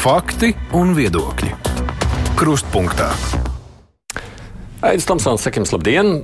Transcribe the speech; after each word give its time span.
Fakti 0.00 0.48
un 0.72 0.94
viedokļi. 0.96 1.50
Krustpunktā. 2.40 3.10
Aizsmeļamies, 4.80 5.06
Tomsons, 5.10 5.42
sakim, 5.44 5.66
labdien! 5.68 6.22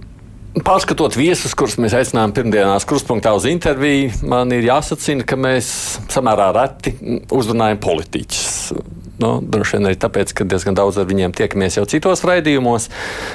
Pārskatot 0.65 1.13
viesus, 1.21 1.53
kurus 1.53 1.77
mēs 1.85 1.93
aicinājām 1.99 2.33
pirmdienās 2.39 2.89
krustpunktā 2.89 3.35
uz 3.37 3.45
interviju, 3.51 4.15
man 4.33 4.55
ir 4.57 4.65
jāsacina, 4.65 5.27
ka 5.29 5.37
mēs 5.37 5.69
samērā 6.09 6.47
reti 6.57 6.95
uzrunājam 7.37 7.83
politiķus. 7.85 8.49
Nu, 9.21 9.35
droši 9.45 9.77
vien 9.77 9.91
arī 9.91 10.01
tāpēc, 10.01 10.33
ka 10.33 10.49
diezgan 10.49 10.81
daudz 10.81 10.97
ar 10.97 11.11
viņiem 11.13 11.37
tiekamies 11.37 11.77
jau 11.77 11.85
citos 11.93 12.25
raidījumos, 12.25 12.89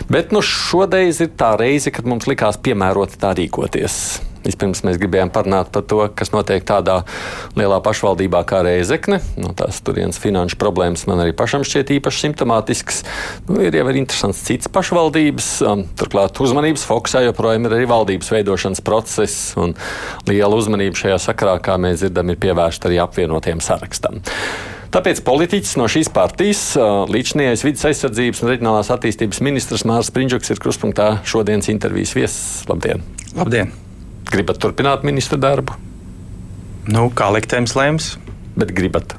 bet 0.10 0.34
nu, 0.34 0.42
šodien 0.42 1.14
ir 1.14 1.32
tā 1.38 1.54
reize, 1.62 1.94
kad 1.94 2.10
mums 2.10 2.26
likās 2.26 2.58
piemēroti 2.66 3.22
tā 3.22 3.38
rīkoties. 3.38 4.02
Vispirms 4.46 4.82
mēs 4.88 4.98
gribējām 5.02 5.30
parunāt 5.34 5.70
par 5.74 5.86
to, 5.86 6.00
kas 6.18 6.34
notiek 6.34 6.66
tādā 6.68 7.02
lielā 7.60 7.78
pašvaldībā 7.86 8.42
kā 8.50 8.64
Reizekne. 8.66 9.22
No 9.38 9.54
tās 9.58 9.82
turienes 9.86 10.20
finanšu 10.22 10.58
problēmas 10.62 11.06
man 11.10 11.22
arī 11.24 11.36
pašam 11.38 11.66
šķiet 11.68 11.94
īpaši 11.98 12.26
simptomātisks. 12.26 13.04
Nu, 13.50 13.60
ir 13.62 13.78
jau 13.78 13.86
arī 13.92 14.02
interesants 14.02 14.42
cits 14.48 14.72
pašvaldības. 14.74 15.52
Um, 15.68 15.86
turklāt 16.00 16.42
uzmanības 16.42 16.88
fokusā 16.90 17.26
joprojām 17.28 17.70
ir 17.70 17.78
arī 17.78 17.88
valdības 17.92 18.34
veidošanas 18.34 18.84
process. 18.86 19.54
Un 19.62 19.76
liela 20.30 20.58
uzmanība 20.58 20.98
šajā 21.04 21.22
sakarā, 21.30 21.60
kā 21.62 21.78
mēs 21.82 22.02
dzirdam, 22.02 22.34
ir 22.34 22.42
pievērsta 22.42 22.90
arī 22.90 23.02
apvienotiem 23.04 23.62
sarakstam. 23.64 24.24
Tāpēc 24.92 25.22
politiķis 25.24 25.78
no 25.80 25.86
šīs 25.88 26.10
partijas, 26.12 26.64
uh, 26.76 27.06
līdzinājais 27.08 27.64
vidas 27.64 27.86
aizsardzības 27.88 28.42
un 28.44 28.52
reģionālās 28.52 28.92
attīstības 28.92 29.40
ministrs 29.46 29.86
Mārcis 29.88 30.12
Prindžuks 30.18 30.52
ir 30.52 30.60
kruspunktā 30.60 31.14
šodienas 31.24 31.72
intervijas 31.72 32.12
viesis. 32.18 32.68
Labdien! 32.68 33.06
Labdien! 33.38 33.72
Gribat 34.30 34.62
turpināt 34.62 35.06
ministra 35.08 35.40
darbu? 35.42 35.76
Nu, 36.92 37.10
kā 37.14 37.30
liktenis 37.34 37.76
lems? 37.78 38.14
Bet 38.58 38.74
gribat. 38.76 39.16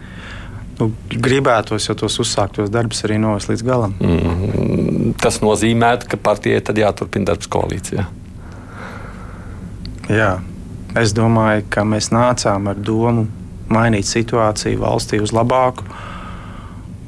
Nu, 0.79 0.89
gribētos 1.13 1.87
jau 1.89 1.97
tos 1.99 2.19
uzsāktos 2.23 2.71
darbus 2.73 3.05
arī 3.07 3.19
novest 3.21 3.51
līdz 3.51 3.63
galam. 3.67 3.95
Mm, 4.01 5.13
tas 5.21 5.41
nozīmē, 5.45 5.95
ka 6.09 6.19
partijai 6.19 6.63
tad 6.65 6.81
jāturpina 6.81 7.33
darbs 7.33 7.51
koalīcijā. 7.53 8.07
Jā, 10.13 10.33
es 10.99 11.15
domāju, 11.17 11.67
ka 11.73 11.85
mēs 11.87 12.11
nācām 12.13 12.67
ar 12.73 12.81
domu 12.81 13.29
mainīt 13.73 14.09
situāciju 14.09 14.83
valstī 14.83 15.21
uz 15.23 15.33
labāku. 15.37 15.87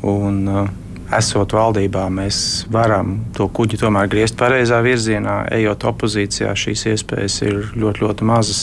Un, 0.04 0.40
uh, 0.48 0.68
esot 1.12 1.52
valdībā, 1.52 2.06
mēs 2.12 2.38
varam 2.72 3.18
to 3.36 3.48
kuģi 3.52 3.80
tomēr 3.82 4.08
griezt 4.12 4.38
pareizā 4.40 4.80
virzienā. 4.84 5.44
Ejot 5.54 5.84
opozīcijā, 5.90 6.54
šīs 6.56 6.86
iespējas 6.94 7.40
ir 7.44 7.60
ļoti, 7.76 8.04
ļoti 8.04 8.28
mazas. 8.28 8.62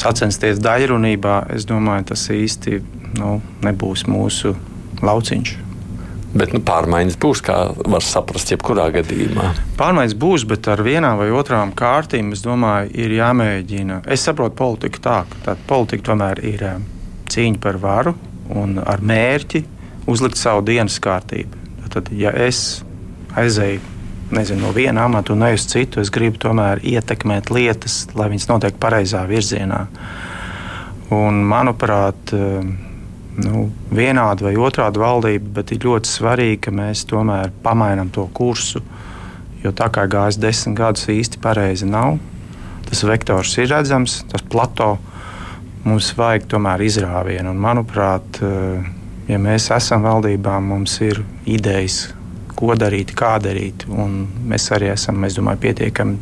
Sacensties 0.00 0.60
daļrunībā, 0.62 1.42
es 1.56 1.66
domāju, 1.68 2.10
tas 2.12 2.28
īsti 2.32 2.78
nu, 3.18 3.40
nebūs 3.64 4.06
mūsu 4.08 4.54
lauciņš. 5.04 5.56
Bet 6.30 6.52
nu, 6.54 6.60
pārmaiņas 6.62 7.16
būs, 7.18 7.40
kā 7.42 7.56
var 7.74 8.04
saprast, 8.06 8.52
jebkurā 8.52 8.86
gadījumā. 8.94 9.48
Pārmaiņas 9.80 10.14
būs, 10.20 10.44
bet 10.46 10.68
ar 10.70 10.84
vienām 10.86 11.18
vai 11.18 11.26
otrām 11.34 11.72
kārtīm, 11.74 12.30
es 12.36 12.44
domāju, 12.44 12.92
ir 13.02 13.16
jāmēģina. 13.16 14.04
Es 14.06 14.28
saprotu 14.28 14.54
politiku 14.60 15.02
tā, 15.02 15.24
ka 15.42 15.56
politika 15.66 16.12
tomēr 16.12 16.42
ir 16.46 16.62
eh, 16.68 16.78
cīņa 17.34 17.62
par 17.64 17.80
varu 17.82 18.14
un 18.54 18.78
ar 18.78 19.02
mērķi 19.02 19.64
uzlikt 20.10 20.38
savu 20.40 20.64
dienas 20.66 20.98
kārtību. 21.02 21.58
Tad, 21.90 22.10
ja 22.14 22.30
es 22.30 22.82
aizēju 23.38 23.80
nezinu, 24.30 24.62
no 24.62 24.74
viena 24.74 25.04
amata 25.04 25.32
un 25.34 25.42
eju 25.42 25.58
uz 25.58 25.66
citu, 25.70 26.00
es 26.02 26.10
gribu 26.14 26.38
tomēr 26.38 26.82
ietekmēt 26.86 27.50
lietas, 27.50 28.04
lai 28.14 28.28
viņas 28.30 28.46
notiek 28.50 28.78
pareizā 28.80 29.24
virzienā. 29.26 29.84
Un, 31.10 31.42
manuprāt, 31.50 32.30
eh, 32.36 32.62
nu, 33.42 33.64
vienāda 33.90 34.46
vai 34.46 34.54
otrāda 34.54 35.02
valdība, 35.02 35.54
bet 35.58 35.72
ir 35.74 35.82
ļoti 35.86 36.10
svarīgi, 36.10 36.60
ka 36.66 36.74
mēs 36.74 37.06
tomēr 37.10 37.50
pamainām 37.64 38.12
to 38.14 38.28
kursu. 38.34 38.82
Jo 39.64 39.74
tā 39.76 39.90
kā 39.92 40.06
gājis 40.08 40.38
desmit 40.40 40.78
gadus 40.78 41.10
īsti 41.10 41.40
pareizi 41.42 41.88
nav, 41.90 42.18
tas 42.88 43.02
vektors 43.04 43.58
ir 43.58 43.68
redzams, 43.68 44.22
tas 44.30 44.42
plato 44.42 44.94
mums 45.84 46.14
vajag 46.16 46.46
tomēr 46.48 46.80
izrāvienu. 46.86 47.50
Un, 47.50 47.60
manuprāt, 47.60 48.40
uh, 48.40 48.99
ja 49.30 49.38
mēs 49.40 49.70
esam 49.74 50.04
valdībā, 50.06 50.58
mums 50.62 50.98
ir 51.04 51.22
idejas, 51.48 52.08
ko 52.58 52.74
darīt, 52.78 53.14
kā 53.16 53.36
darīt. 53.42 53.86
Mēs 53.88 54.70
arī 54.76 54.90
esam, 54.92 55.22
es 55.24 55.38
domāju, 55.38 55.62
pietiekami 55.64 56.18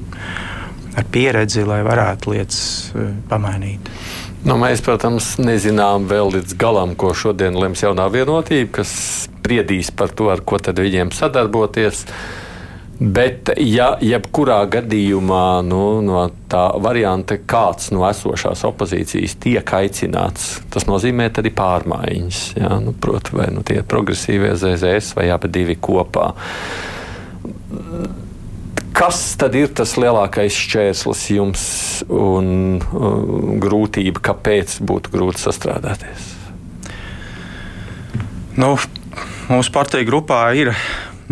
ar 0.98 1.06
pieredzi, 1.12 1.64
lai 1.66 1.80
varētu 1.86 2.32
lietas 2.32 2.60
e, 2.90 3.08
pamainīt. 3.30 3.90
Nu, 4.46 4.54
mēs, 4.60 4.82
protams, 4.84 5.32
nezinām 5.42 6.06
vēl 6.10 6.32
līdz 6.36 6.54
galam, 6.58 6.94
ko 6.98 7.10
šodien 7.16 7.58
lems 7.58 7.82
jaunā 7.82 8.06
vienotība, 8.14 8.70
kas 8.80 8.92
spriedīs 9.26 9.90
par 9.94 10.14
to, 10.14 10.28
ar 10.32 10.42
ko 10.46 10.60
tad 10.62 10.78
viņiem 10.82 11.10
sadarboties. 11.14 12.04
Bet, 12.98 13.52
ja 13.62 13.92
jebkurā 14.02 14.64
gadījumā 14.72 15.60
nu, 15.62 16.00
no 16.02 16.24
tā 16.50 16.64
varianta 16.82 17.36
kāds 17.38 17.92
no 17.94 18.02
esošās 18.08 18.64
opozīcijas 18.66 19.36
tiek 19.38 19.70
aicināts, 19.78 20.56
tas 20.74 20.88
nozīmē 20.90 21.28
arī 21.30 21.52
pārmaiņas. 21.54 22.40
Jā, 22.58 22.72
nu, 22.82 22.96
Protams, 22.98 23.36
vai 23.38 23.46
nu, 23.54 23.62
tie 23.62 23.78
ir 23.78 23.86
progresīvie 23.86 24.50
ZZS 24.58 25.14
vai 25.14 25.28
abi 25.30 25.52
divi 25.54 25.78
kopā. 25.78 26.32
Kas 28.98 29.22
tad 29.38 29.54
ir 29.54 29.70
tas 29.78 29.94
lielākais 29.94 30.58
šķērslis 30.58 31.24
jums 31.36 31.64
un 32.10 32.80
uh, 32.82 33.18
grūtība, 33.62 34.26
kāpēc 34.32 34.80
būtu 34.82 35.14
grūti 35.14 35.44
sastrādāties? 35.44 36.32
Nu, 38.58 38.74
mūsu 39.46 39.70
partija 39.70 40.02
grupā 40.02 40.48
ir 40.58 40.74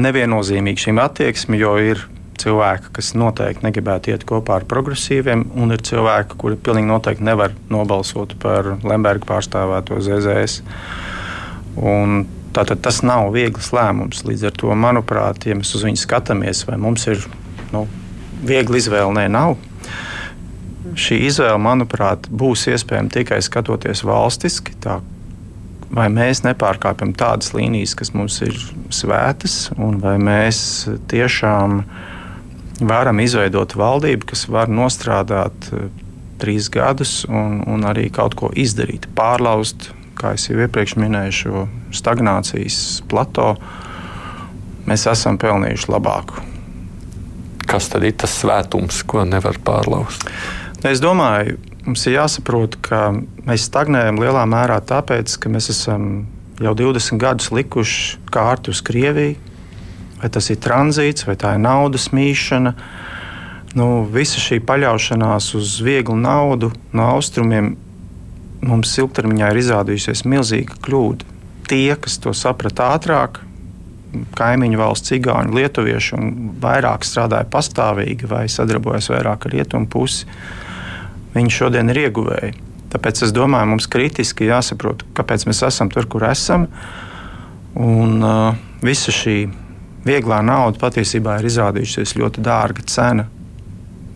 neviennozīmīga 0.01 0.87
šī 0.87 0.95
attieksme, 1.03 1.59
jo 1.61 1.75
ir 1.81 2.05
cilvēki, 2.41 2.93
kas 2.97 3.13
noteikti 3.17 3.65
negribētu 3.65 4.13
iet 4.13 4.25
kopā 4.29 4.61
ar 4.61 4.67
progresīviem, 4.69 5.47
un 5.57 5.75
ir 5.75 5.83
cilvēki, 5.87 6.37
kuri 6.41 6.59
pilnīgi 6.61 6.91
noteikti 6.91 7.27
nevar 7.27 7.55
nobalsot 7.73 8.37
par 8.43 8.75
Lemberga 8.85 9.29
pārstāvēto 9.29 9.99
ZZS. 10.05 10.61
Un 11.77 12.25
tātad 12.57 12.81
tas 12.85 13.03
nav 13.05 13.31
viegls 13.35 13.73
lēmums. 13.77 14.25
Līdz 14.29 14.49
ar 14.51 14.57
to, 14.61 14.73
manuprāt, 14.87 15.49
ja 15.49 15.57
mēs 15.57 15.75
uz 15.77 15.85
viņu 15.87 16.01
skatāmies, 16.01 16.65
vai 16.69 16.79
mums 16.81 17.09
ir 17.11 17.25
nu, 17.73 17.87
viegli 18.47 18.81
izvēle, 18.81 19.13
nē, 19.17 19.27
nav. 19.33 19.57
Šī 20.97 21.19
izvēle, 21.27 21.59
manuprāt, 21.61 22.29
būs 22.31 22.69
iespējama 22.73 23.13
tikai 23.13 23.43
skatoties 23.45 24.05
valstiski, 24.07 24.77
tā 24.81 25.01
vai 25.95 26.07
mēs 26.13 26.43
nepārkāpjam 26.47 27.15
tādas 27.17 27.53
līnijas, 27.57 27.95
kas 27.99 28.13
mums 28.17 28.41
ir 28.45 28.57
svētas, 28.95 29.71
un 29.79 30.01
vai 30.03 30.17
mēs 30.23 30.59
tiešām 31.11 31.81
varam 32.87 33.23
izveidot 33.23 33.77
valdību, 33.79 34.29
kas 34.33 34.47
var 34.53 34.73
nostrādāt 34.73 35.71
eh, 35.73 35.87
trīs 36.41 36.69
gadus 36.73 37.23
un, 37.29 37.63
un 37.65 37.87
arī 37.89 38.09
kaut 38.13 38.37
ko 38.37 38.51
izdarīt, 38.53 39.09
pārlauzt, 39.17 39.91
kā 40.17 40.35
jau 40.41 40.59
iepriekš 40.65 40.97
minēju, 41.01 41.37
šo 41.37 41.65
stagnācijas 41.97 42.81
plato. 43.09 43.55
Mēs 44.87 45.07
esam 45.11 45.39
pelnījuši 45.41 45.91
labāku. 45.91 46.45
Kas 47.67 47.89
tad 47.91 48.05
ir 48.07 48.15
tas 48.15 48.37
svētums, 48.39 49.01
ko 49.09 49.25
nevar 49.27 49.59
pārlauzt? 49.67 50.29
Es 50.87 51.01
domāju, 51.03 51.57
Mums 51.87 52.03
ir 52.09 52.17
jāsaprot, 52.17 52.81
ka 52.83 53.13
mēs 53.47 53.69
stagnējam 53.69 54.19
lielā 54.19 54.43
mērā 54.51 54.81
tāpēc, 54.83 55.37
ka 55.39 55.51
mēs 55.53 55.71
esam 55.71 56.27
jau 56.59 56.73
20 56.75 57.21
gadus 57.23 57.53
likuši 57.55 58.19
kārtu 58.35 58.75
uz 58.75 58.83
Krieviju. 58.83 59.37
Vai 60.17 60.31
tas 60.33 60.49
ir 60.51 60.59
tranzīts, 60.65 61.27
vai 61.29 61.37
tā 61.39 61.53
ir 61.55 61.63
naudas 61.63 62.09
mīšana. 62.17 62.73
Nu, 63.77 63.87
visa 64.09 64.41
šī 64.41 64.59
paļaušanās 64.67 65.51
uz 65.59 65.77
vieglu 65.85 66.17
naudu 66.19 66.73
no 66.97 67.11
austrumiem 67.13 67.75
mums 68.67 68.95
ilgtermiņā 68.99 69.53
ir 69.53 69.61
izrādījusies 69.61 70.25
milzīga 70.27 70.79
kļūda. 70.83 71.35
Tie, 71.71 71.91
kas 72.01 72.19
to 72.23 72.33
saprata 72.35 72.91
ātrāk, 72.97 73.43
kaimiņu 74.39 74.81
valsts, 74.81 75.13
Igauni, 75.17 75.55
Lietuvieši 75.59 76.15
un 76.17 76.31
vairāk 76.63 77.05
strādāja 77.07 77.47
pastāvīgi 77.53 78.31
vai 78.31 78.47
sadarbojās 78.51 79.11
vairāk 79.13 79.47
ar 79.47 79.55
rietumu 79.59 79.91
pusi, 79.93 80.27
viņi 81.37 81.53
šodien 81.53 81.93
ir 81.93 82.07
ieguvēji. 82.07 82.55
Tāpēc 82.93 83.23
es 83.27 83.35
domāju, 83.35 83.69
mums 83.75 83.89
kritiski 83.91 84.49
jāsaprot, 84.49 85.05
kāpēc 85.17 85.47
mēs 85.49 85.63
esam 85.67 85.91
tur, 85.93 86.09
kur 86.09 86.25
esam. 86.29 86.69
Un 87.77 88.23
uh, 88.25 88.57
visa 88.85 89.13
šī 89.13 89.39
vieglā 90.07 90.41
nauda 90.47 90.81
patiesībā 90.81 91.41
ir 91.41 91.51
izrādījusies 91.51 92.17
ļoti 92.17 92.45
dārga 92.47 92.87
cena. 92.89 93.27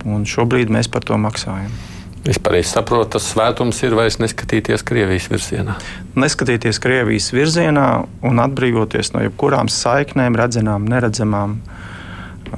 Un 0.08 0.24
šobrīd 0.28 0.72
mēs 0.72 0.88
par 0.88 1.04
to 1.04 1.18
maksājam. 1.20 1.72
Es 2.28 2.36
pareizi 2.40 2.74
saprotu, 2.74 3.14
tas 3.16 3.30
svētums 3.32 3.78
ir 3.80 3.94
vairs 3.96 4.18
neskatīties 4.20 4.84
Krievijas 4.84 5.30
virzienā. 5.32 5.78
Neskatīties 6.20 6.80
Krievijas 6.82 7.30
virzienā 7.32 7.86
un 8.28 8.42
atbrīvoties 8.44 9.14
no 9.14 9.22
jebkurām 9.24 9.70
saiknēm, 9.72 10.36
redzamām, 10.36 10.84
neredzamām. 10.88 11.56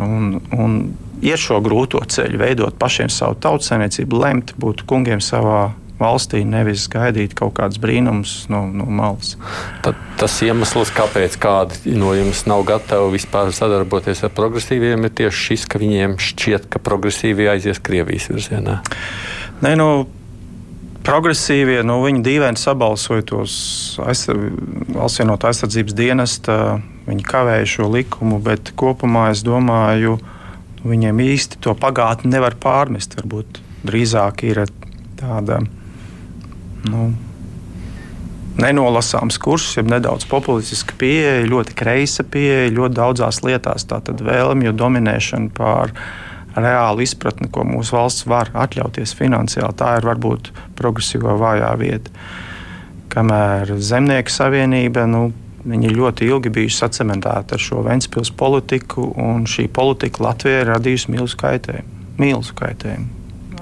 Un, 0.03 0.41
un 0.57 0.77
iet 1.23 1.41
šo 1.41 1.61
grūto 1.65 2.03
ceļu, 2.03 2.41
veidot 2.43 2.79
pašiem 2.81 3.11
savu 3.13 3.39
tautsēmniecību, 3.43 4.19
lemt, 4.25 4.55
būt 4.61 4.85
kungiem 4.91 5.23
savā 5.23 5.73
valstī, 6.03 6.43
nevis 6.49 6.89
gaidīt 6.91 7.37
kaut 7.39 7.55
kādus 7.59 7.81
brīnumus 7.83 8.33
no, 8.53 8.65
no 8.67 8.87
malas. 8.91 9.37
Tad 9.85 9.99
tas 10.21 10.39
iemesls, 10.45 10.93
kāpēc 10.95 11.37
kādi 11.43 11.95
no 11.99 12.15
jums 12.17 12.45
nav 12.51 12.65
gatavi 12.69 13.15
vispār 13.17 13.53
sadarboties 13.55 14.25
ar 14.27 14.35
progresīviem, 14.35 15.07
ir 15.07 15.15
tieši 15.23 15.47
šis, 15.49 15.69
ka 15.71 15.81
viņiem 15.83 16.19
šķiet, 16.23 16.67
ka 16.73 16.83
progresīvie 16.83 17.51
aizies 17.55 17.83
Krievijas 17.83 18.29
virzienā. 18.33 18.81
Nē, 19.63 19.75
nu, 19.79 19.89
progresīvie, 21.07 21.81
nu, 21.87 22.01
viņi 22.07 22.25
dīvaini 22.27 22.61
sabalsoja 22.61 23.27
tos 23.31 23.55
valsts 23.99 25.21
vienotā 25.23 25.53
aizsardzības 25.53 25.99
dienesta, 25.99 26.59
viņi 27.07 27.27
kavēja 27.27 27.69
šo 27.77 27.91
likumu, 27.93 28.39
bet 28.43 28.75
kopumā 28.79 29.31
es 29.35 29.43
domāju, 29.47 30.19
viņiem 30.87 31.21
īsti 31.23 31.61
to 31.63 31.75
pagātni 31.79 32.33
nevar 32.33 32.57
pārmest. 32.61 33.17
Varbūt 33.21 33.61
drīzāk 33.87 34.45
ir 34.49 34.65
tāda 35.21 35.61
nu, 36.89 37.13
nenolasāms 38.61 39.39
kurs, 39.43 39.71
jau 39.77 39.85
nedaudz 39.87 40.27
populistiska 40.31 40.97
pieeja, 41.01 41.47
ļoti 41.49 41.77
kreisa 41.79 42.27
pieeja, 42.27 42.73
ļoti 42.75 42.99
daudzās 42.99 43.43
lietās. 43.47 43.87
Vēlmju 43.89 44.75
dominēšana 44.77 45.53
pār 45.57 45.95
reālu 46.57 47.05
izpratni, 47.05 47.49
ko 47.53 47.65
mūsu 47.65 47.97
valsts 47.97 48.27
var 48.29 48.51
atļauties 48.53 49.15
finansiāli. 49.17 49.77
Tā 49.79 49.97
ir 49.99 50.09
varbūt 50.09 50.53
progresīvā 50.79 51.37
vājā 51.41 51.71
vieta. 51.81 52.13
Kamēr 53.13 53.75
Zemnieku 53.81 54.33
savienība 54.33 55.07
nu, 55.09 55.31
Viņi 55.63 55.93
ļoti 55.95 56.27
ilgi 56.27 56.51
bijuši 56.51 56.81
sacementēti 56.81 57.55
ar 57.55 57.63
šo 57.63 57.85
Ventspils 57.87 58.33
politiku, 58.35 59.05
un 59.15 59.45
šī 59.47 59.69
politika 59.71 60.25
Latvijai 60.27 60.65
radījusi 60.73 61.13
milzu 61.15 61.39
kaitējumu. 61.39 62.01
Milzu 62.19 62.57
kaitējumu. 62.59 63.21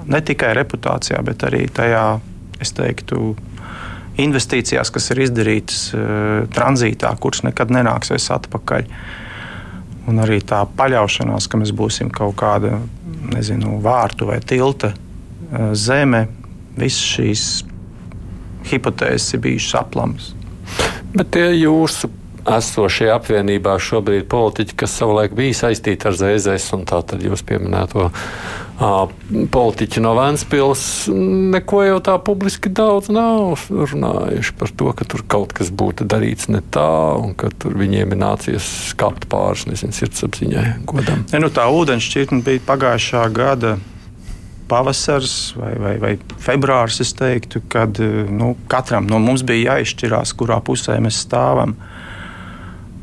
Ne 0.09 0.21
tikai 0.25 0.55
reputācijā, 0.57 1.21
bet 1.25 1.45
arī 1.45 1.67
tajā, 1.69 2.05
es 2.61 2.73
teiktu, 2.73 3.35
investīcijās, 4.21 4.91
kas 4.93 5.11
ir 5.13 5.21
izdarītas 5.27 5.83
uh, 5.93 6.01
tranzītā, 6.53 7.13
kuras 7.21 7.45
nekad 7.45 7.71
nenāksies 7.73 8.31
atpakaļ. 8.33 8.89
Un 10.09 10.19
arī 10.23 10.41
tā 10.41 10.63
paļaušanās, 10.77 11.47
ka 11.47 11.61
mēs 11.61 11.73
būsim 11.77 12.09
kaut 12.13 12.35
kāda 12.41 12.79
nezinu, 13.31 13.77
vārtu 13.85 14.31
vai 14.31 14.41
tilta 14.41 14.95
uh, 14.95 15.71
zeme, 15.77 16.25
visas 16.81 17.05
šīs 17.13 17.47
hipotēzes 18.71 19.35
ir 19.35 19.45
bijušas 19.45 19.81
aplamas. 19.85 20.33
Bet 21.11 21.33
tie 21.35 21.49
jūsu 21.59 22.09
esošie 22.47 23.11
apvienībā 23.13 23.75
šobrīd 23.81 24.25
politiķi, 24.31 24.75
kas 24.77 24.95
savulaik 24.97 25.35
bija 25.37 25.57
saistīti 25.65 26.07
ar 26.09 26.17
ZZS 26.17 26.73
un 26.77 26.85
tā 26.89 27.01
tad 27.05 27.21
jūs 27.21 27.43
pieminēto 27.45 28.09
politiķi 29.53 30.01
no 30.01 30.15
Vēnspils, 30.17 30.83
neko 31.53 31.83
jau 31.85 31.99
tā 32.01 32.15
publiski 32.25 32.71
daudz 32.73 33.11
nav 33.13 33.67
runājuši 33.69 34.55
par 34.57 34.73
to, 34.73 34.89
ka 34.97 35.05
tur 35.05 35.21
kaut 35.29 35.53
kas 35.57 35.69
būtu 35.69 36.07
darīts 36.09 36.49
ne 36.49 36.63
tā 36.73 36.87
un 37.19 37.35
ka 37.37 37.51
tur 37.61 37.77
viņiem 37.77 38.15
ir 38.15 38.21
nācies 38.23 38.71
kāpt 38.97 39.29
pāris, 39.29 39.67
nezinu, 39.69 39.93
sirdsapziņai 39.93 40.65
godam. 40.89 41.27
Ja, 41.29 41.43
nu, 41.43 41.51
tā 41.53 41.69
ūdenšķirtne 41.69 42.41
bija 42.47 42.65
pagājušā 42.71 43.27
gada 43.35 43.77
pavasars 44.71 45.53
vai, 45.59 45.73
vai, 45.79 45.95
vai 45.99 46.11
februāris, 46.39 47.01
es 47.03 47.11
teiktu, 47.17 47.63
kad 47.71 47.99
nu, 48.31 48.53
katram 48.71 49.09
no 49.09 49.19
mums 49.19 49.43
bija 49.47 49.75
jāizšķirās, 49.75 50.35
kurā 50.39 50.61
pusē 50.63 50.97
mēs 51.03 51.23
stāvam. 51.25 51.75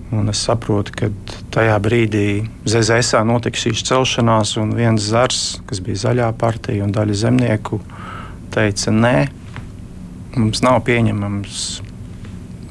Un 0.09 0.31
es 0.33 0.41
saprotu, 0.41 0.95
ka 0.97 1.11
tajā 1.53 1.75
brīdī 1.85 2.47
ZZSā 2.65 3.21
notika 3.29 3.61
šī 3.61 3.75
celšanās, 3.91 4.55
un 4.57 4.73
viens 4.79 5.11
zars, 5.11 5.59
kas 5.69 5.83
bija 5.85 6.07
zaļā 6.07 6.31
partija 6.41 6.87
un 6.87 6.95
daļa 6.97 7.19
zemnieku, 7.27 7.83
teica, 8.55 8.95
nē, 8.95 9.17
mums 10.41 10.65
nav 10.65 10.81
pieņemams 10.89 11.61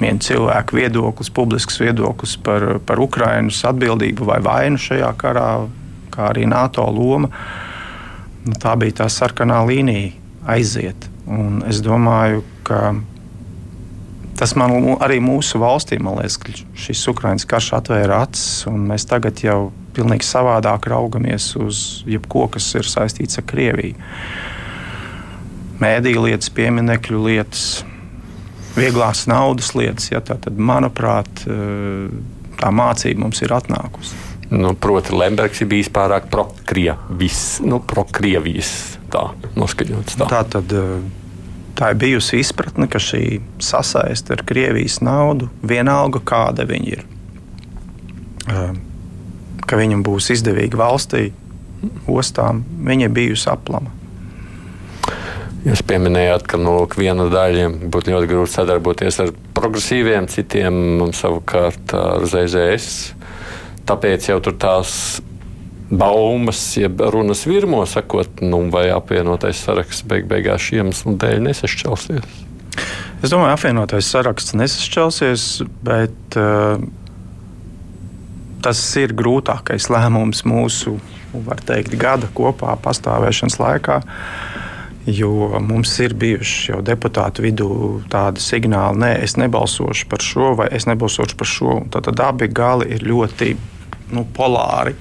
viena 0.02 0.22
cilvēka 0.22 0.78
viedoklis, 0.78 1.30
publisks 1.34 1.78
viedoklis 1.82 2.34
par, 2.42 2.80
par 2.86 3.02
Ukraiņas 3.06 3.62
atbildību 3.70 4.26
vai 4.32 4.42
vainu 4.46 4.82
šajā 4.82 5.14
karā, 5.22 5.48
kā 6.14 6.32
arī 6.32 6.50
NATO 6.50 6.90
loma 6.90 7.30
nu, 8.46 8.56
tā 8.60 8.76
bija 8.80 9.04
tā 9.04 9.10
sarkanā 9.12 9.64
līnija 9.68 10.14
aiziet. 10.48 11.10
Un 11.28 11.62
es 11.68 11.82
domāju, 11.84 12.44
ka 12.68 12.94
tas 14.38 14.54
man 14.60 14.94
arī 15.04 15.18
mūsu 15.24 15.60
valstī, 15.62 15.98
man 16.00 16.20
liekas, 16.22 16.38
ka 16.40 16.54
šis 16.78 17.04
Ukraiņas 17.12 17.48
karš 17.50 17.72
atvēra 17.80 18.22
acis, 18.28 18.68
un 18.70 18.86
mēs 18.92 19.08
tagad 19.10 19.42
jau 19.44 19.72
pilnīgi 19.98 20.28
savādāk 20.28 20.88
raugamies 20.92 21.50
uz 21.58 21.82
jebko, 22.08 22.46
kas 22.54 22.70
ir 22.78 22.88
saistīts 22.88 23.42
ar 23.42 23.48
Krieviju. 23.50 23.98
Mēdīļu 25.82 26.24
lietas, 26.26 26.50
pieminiektu 26.54 27.20
lietas, 27.22 27.66
vieglās 28.78 29.26
naudas 29.30 29.74
lietas. 29.78 30.10
Ja, 30.14 30.22
tad, 30.26 30.48
manuprāt, 30.58 31.44
tā 32.58 32.72
mācība 32.74 33.26
mums 33.26 33.44
ir 33.46 33.54
atnākusi. 33.58 34.27
Nu, 34.50 34.74
proti, 34.80 35.12
Lembergs 35.16 35.60
ir 35.62 35.68
bijis 35.68 35.90
pārāk 35.92 36.30
pro-Krievijas 36.32 37.60
nu, 37.68 37.82
pro 37.84 38.06
tā 39.12 39.24
noskaņots. 39.60 40.20
Tā. 40.20 40.28
tā 40.32 40.44
tad 40.56 40.72
eh, 40.76 41.02
tā 41.76 41.92
ir 41.92 42.00
bijusi 42.00 42.40
izpratne, 42.40 42.88
ka 42.92 43.02
šī 43.02 43.42
sasaiste 43.64 44.38
ar 44.38 44.46
Krievijas 44.48 45.02
naudu, 45.04 45.50
vienalga 45.68 46.22
kāda 46.24 46.68
viņa 46.68 46.94
ir, 46.94 47.04
eh, 48.48 48.72
ka 49.68 49.80
viņam 49.80 50.06
būs 50.08 50.32
izdevīga 50.38 50.80
valstī, 50.80 51.32
ostām, 52.08 52.64
viņa 52.88 53.10
ir 53.10 53.16
bijusi 53.20 53.52
aplama. 53.52 53.92
Jūs 55.68 55.82
pieminējāt, 55.84 56.46
ka 56.48 56.56
no 56.62 56.78
nu, 56.86 56.88
viena 56.96 57.26
daļa 57.28 57.68
būtu 57.92 58.14
ļoti 58.14 58.28
grūti 58.30 58.54
sadarboties 58.54 59.20
ar 59.20 59.34
progresīviem, 59.58 60.30
citiem 60.32 61.02
savukārt 61.12 61.92
ar 61.98 62.24
ZZS 62.24 63.17
tāpēc 63.88 64.30
jau 64.32 64.38
tur 64.44 64.56
tās 64.60 64.94
baumas, 65.90 66.60
jeb 66.78 67.02
runas 67.14 67.46
virmo, 67.48 67.86
sakot, 67.88 68.42
nu, 68.44 68.66
vai 68.72 68.90
apvienotais 68.92 69.62
saraksts 69.64 70.04
beig 70.08 70.28
beigās 70.28 70.68
šiem 70.68 70.88
iemeslu 70.88 71.16
dēļ 71.22 71.46
nesašķelsies. 71.48 72.44
Es 73.24 73.32
domāju, 73.34 73.56
apvienotais 73.56 74.10
saraksts 74.12 74.54
nesašķelsies, 74.58 75.46
bet 75.88 76.38
uh, 76.38 76.84
tas 78.66 78.82
ir 79.00 79.16
grūtākais 79.18 79.88
lēmums 79.94 80.44
mūsu, 80.48 80.98
teikt, 81.66 81.96
gada 82.00 82.30
kopā 82.36 82.76
pastāvēšanas 82.84 83.60
laikā. 83.62 84.02
Jo 85.08 85.62
mums 85.64 85.94
ir 86.04 86.12
bijuši 86.20 86.74
jau 86.74 86.82
deputātu 86.84 87.46
vidū 87.46 87.70
tādi 88.12 88.44
signāli, 88.44 89.00
nē, 89.06 89.12
es 89.24 89.38
nebalsošu 89.40 90.10
par 90.12 90.20
šo, 90.20 90.52
vai 90.60 90.68
es 90.76 90.84
nebalsošu 90.90 91.38
par 91.40 91.48
šo. 91.48 91.78
Tad 91.94 92.12
abi 92.12 92.50
gali 92.52 92.90
ir 92.92 93.08
ļoti 93.08 93.54
nu, 94.14 94.26
polāri. 94.38 94.96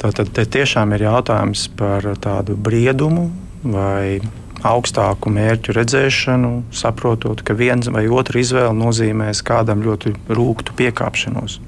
Tātad 0.00 0.32
te 0.36 0.44
tiešām 0.44 0.92
ir 0.96 1.06
jautājums 1.06 1.68
par 1.78 2.06
tādu 2.20 2.56
briedumu 2.60 3.30
vai 3.64 4.20
augstāku 4.64 5.30
mērķu 5.32 5.74
redzēšanu, 5.76 6.50
saprotot, 6.72 7.42
ka 7.44 7.56
viena 7.56 7.92
vai 7.92 8.06
otra 8.08 8.40
izvēle 8.40 8.72
nozīmēs 8.76 9.42
kādam 9.44 9.84
ļoti 9.84 10.14
rūktu 10.28 10.76
piekāpšanos. 10.78 11.58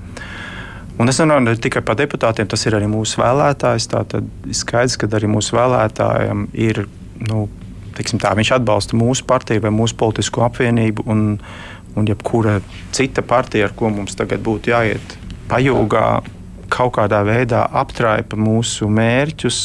Un 0.96 1.12
es 1.12 1.20
runāju 1.20 1.44
ne 1.44 1.54
tikai 1.60 1.82
par 1.84 1.98
deputātiem, 2.00 2.48
tas 2.48 2.64
ir 2.64 2.78
arī 2.78 2.88
mūsu 2.88 3.20
vēlētājs. 3.20 3.88
Tad 3.92 4.16
ir 4.16 4.56
skaidrs, 4.56 4.96
ka 4.96 5.08
arī 5.18 5.28
mūsu 5.28 5.58
vēlētājiem 5.58 6.46
ir, 6.56 6.86
nu, 7.28 7.44
tā, 7.96 8.32
viņš 8.38 8.54
atbalsta 8.56 8.96
mūsu 8.96 9.26
partiju 9.28 9.66
vai 9.66 9.74
mūsu 9.76 9.98
politisko 10.00 10.46
apvienību, 10.48 11.04
un, 11.12 11.26
un 11.96 12.08
jebkura 12.08 12.62
cita 12.96 13.24
partija, 13.24 13.68
ar 13.68 13.76
ko 13.76 13.92
mums 13.92 14.16
tagad 14.16 14.40
būtu 14.44 14.72
jāiet 14.72 15.18
pajūgā 15.50 16.08
kaut 16.72 16.96
kādā 16.96 17.22
veidā 17.26 17.62
aptraipa 17.80 18.38
mūsu 18.38 18.88
mērķus 18.90 19.58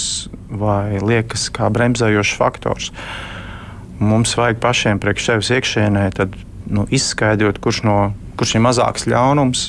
vai 0.61 0.99
liekas 1.01 1.49
kā 1.53 1.69
bremzējošs 1.73 2.37
faktors. 2.37 2.91
Mums 4.01 4.33
vajag 4.37 4.61
pašiem 4.61 5.01
priekš 5.01 5.27
sevis 5.29 5.51
iekšēnē 5.57 6.05
tad, 6.17 6.35
nu, 6.71 6.87
izskaidrot, 6.89 7.61
kurš, 7.61 7.83
no, 7.87 7.97
kurš 8.39 8.55
ir 8.57 8.65
mazāks 8.65 9.07
ļaunums 9.09 9.67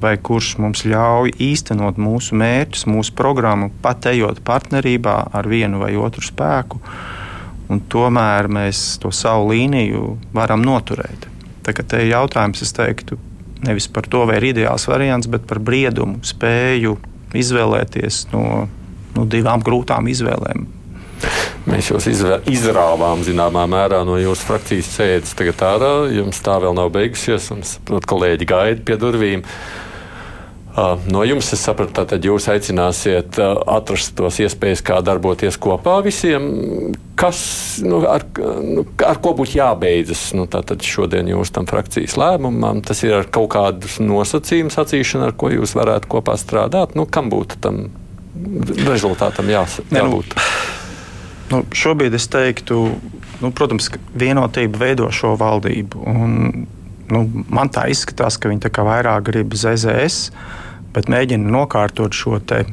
vai 0.00 0.16
kurš 0.20 0.56
mums 0.60 0.84
ļauj 0.84 1.32
īstenot 1.40 1.96
mūsu 2.00 2.36
mērķus, 2.36 2.84
mūsu 2.90 3.14
programmu, 3.16 3.70
pat 3.82 4.10
ejot 4.10 4.42
partnerībā 4.44 5.16
ar 5.32 5.48
vienu 5.48 5.80
vai 5.80 5.94
otru 5.96 6.24
spēku. 6.24 6.80
Un 7.72 7.80
tomēr 7.90 8.46
mēs 8.52 9.00
to 9.02 9.10
savu 9.10 9.48
līniju 9.50 10.12
varam 10.36 10.62
noturēt. 10.62 11.26
Tā 11.66 11.74
kā 11.74 11.82
te 11.82 12.04
ir 12.04 12.12
jautājums, 12.12 12.60
es 12.62 12.70
teiktu, 12.76 13.18
nevis 13.64 13.88
par 13.88 14.08
to, 14.10 14.24
vai 14.28 14.40
ir 14.40 14.50
ideāls 14.52 14.86
variants, 14.90 15.28
bet 15.30 15.46
par 15.48 15.60
briedumu, 15.62 16.20
spēju 16.26 16.96
izvēlēties 17.36 18.26
no, 18.32 18.66
no 19.16 19.28
divām 19.30 19.64
grūtām 19.64 20.08
izvēlēm. 20.12 20.66
Mēs 21.66 21.88
jūs 21.90 22.06
izrāvām 22.52 23.24
zināmā 23.26 23.64
mērā 23.70 24.02
no 24.06 24.18
jūsu 24.20 24.46
frakcijas 24.46 24.90
sēdes. 24.98 25.32
Tagad 25.38 25.64
ārā 25.66 25.90
jums 26.14 26.38
tā 26.44 26.58
vēl 26.62 26.76
nav 26.76 26.92
beigusies, 26.94 27.48
saprotu, 27.48 28.06
kolēģi 28.12 28.48
gaida 28.52 28.84
pie 28.86 28.98
durvīm. 29.00 29.42
No 31.08 31.22
jums 31.24 31.48
es 31.56 31.62
sapratu, 31.64 32.04
ka 32.04 32.18
jūs 32.20 32.50
aicināsiet 32.52 33.38
atrast 33.40 34.12
tos 34.18 34.36
iespējas, 34.44 34.82
kā 34.84 34.98
darboties 35.00 35.56
kopā 35.56 36.02
visiem. 36.04 36.92
kas, 37.16 37.38
nu, 37.80 38.02
ar, 38.04 38.26
nu, 38.60 38.84
ar 39.00 39.16
ko 39.24 39.32
būtu 39.38 39.56
jābeidzas 39.56 40.34
nu, 40.36 40.44
šodien 40.84 41.30
jūsu 41.32 41.54
tam 41.56 41.68
frakcijas 41.70 42.18
lēmumam? 42.20 42.82
Tas 42.84 43.00
ir 43.06 43.14
ar 43.16 43.30
kaut 43.32 43.54
kādu 43.56 43.88
nosacījumu 44.04 44.74
sacīšanu, 44.74 45.30
ar 45.30 45.32
ko 45.32 45.48
jūs 45.54 45.72
varētu 45.78 46.12
kopā 46.12 46.36
strādāt. 46.36 46.92
Nu, 46.92 47.06
kam 47.08 47.32
būtu 47.32 47.56
tam 47.64 47.86
rezultātam 48.84 49.48
jās, 49.48 49.80
jābūt? 49.88 50.36
Nu, 51.46 51.62
šobrīd 51.72 52.14
es 52.18 52.28
teiktu, 52.28 52.82
nu, 53.40 53.52
protams, 53.54 53.88
ka 53.94 54.00
vienotība 54.18 54.82
veido 54.82 55.08
šo 55.14 55.36
valdību. 55.40 56.04
Un, 56.10 56.66
nu, 57.08 57.24
man 57.48 57.72
tā 57.72 57.86
izskatās, 57.92 58.36
ka 58.36 58.50
viņi 58.50 58.66
tā 58.66 58.84
vairāk 58.84 59.28
grib 59.30 59.54
ZZS, 59.56 60.32
bet 60.96 61.10
mēģina 61.12 61.52
nokārtot 61.52 62.16
šo 62.16 62.40
te 62.40 62.64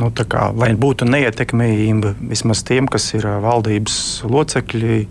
nu, 0.00 0.10
kā, 0.12 0.50
lai 0.56 0.72
būtu 0.76 1.08
neietekmība 1.08 2.14
vismaz 2.20 2.62
tiem, 2.66 2.88
kas 2.90 3.12
ir 3.16 3.28
valdības 3.44 4.00
locekļi. 4.28 5.06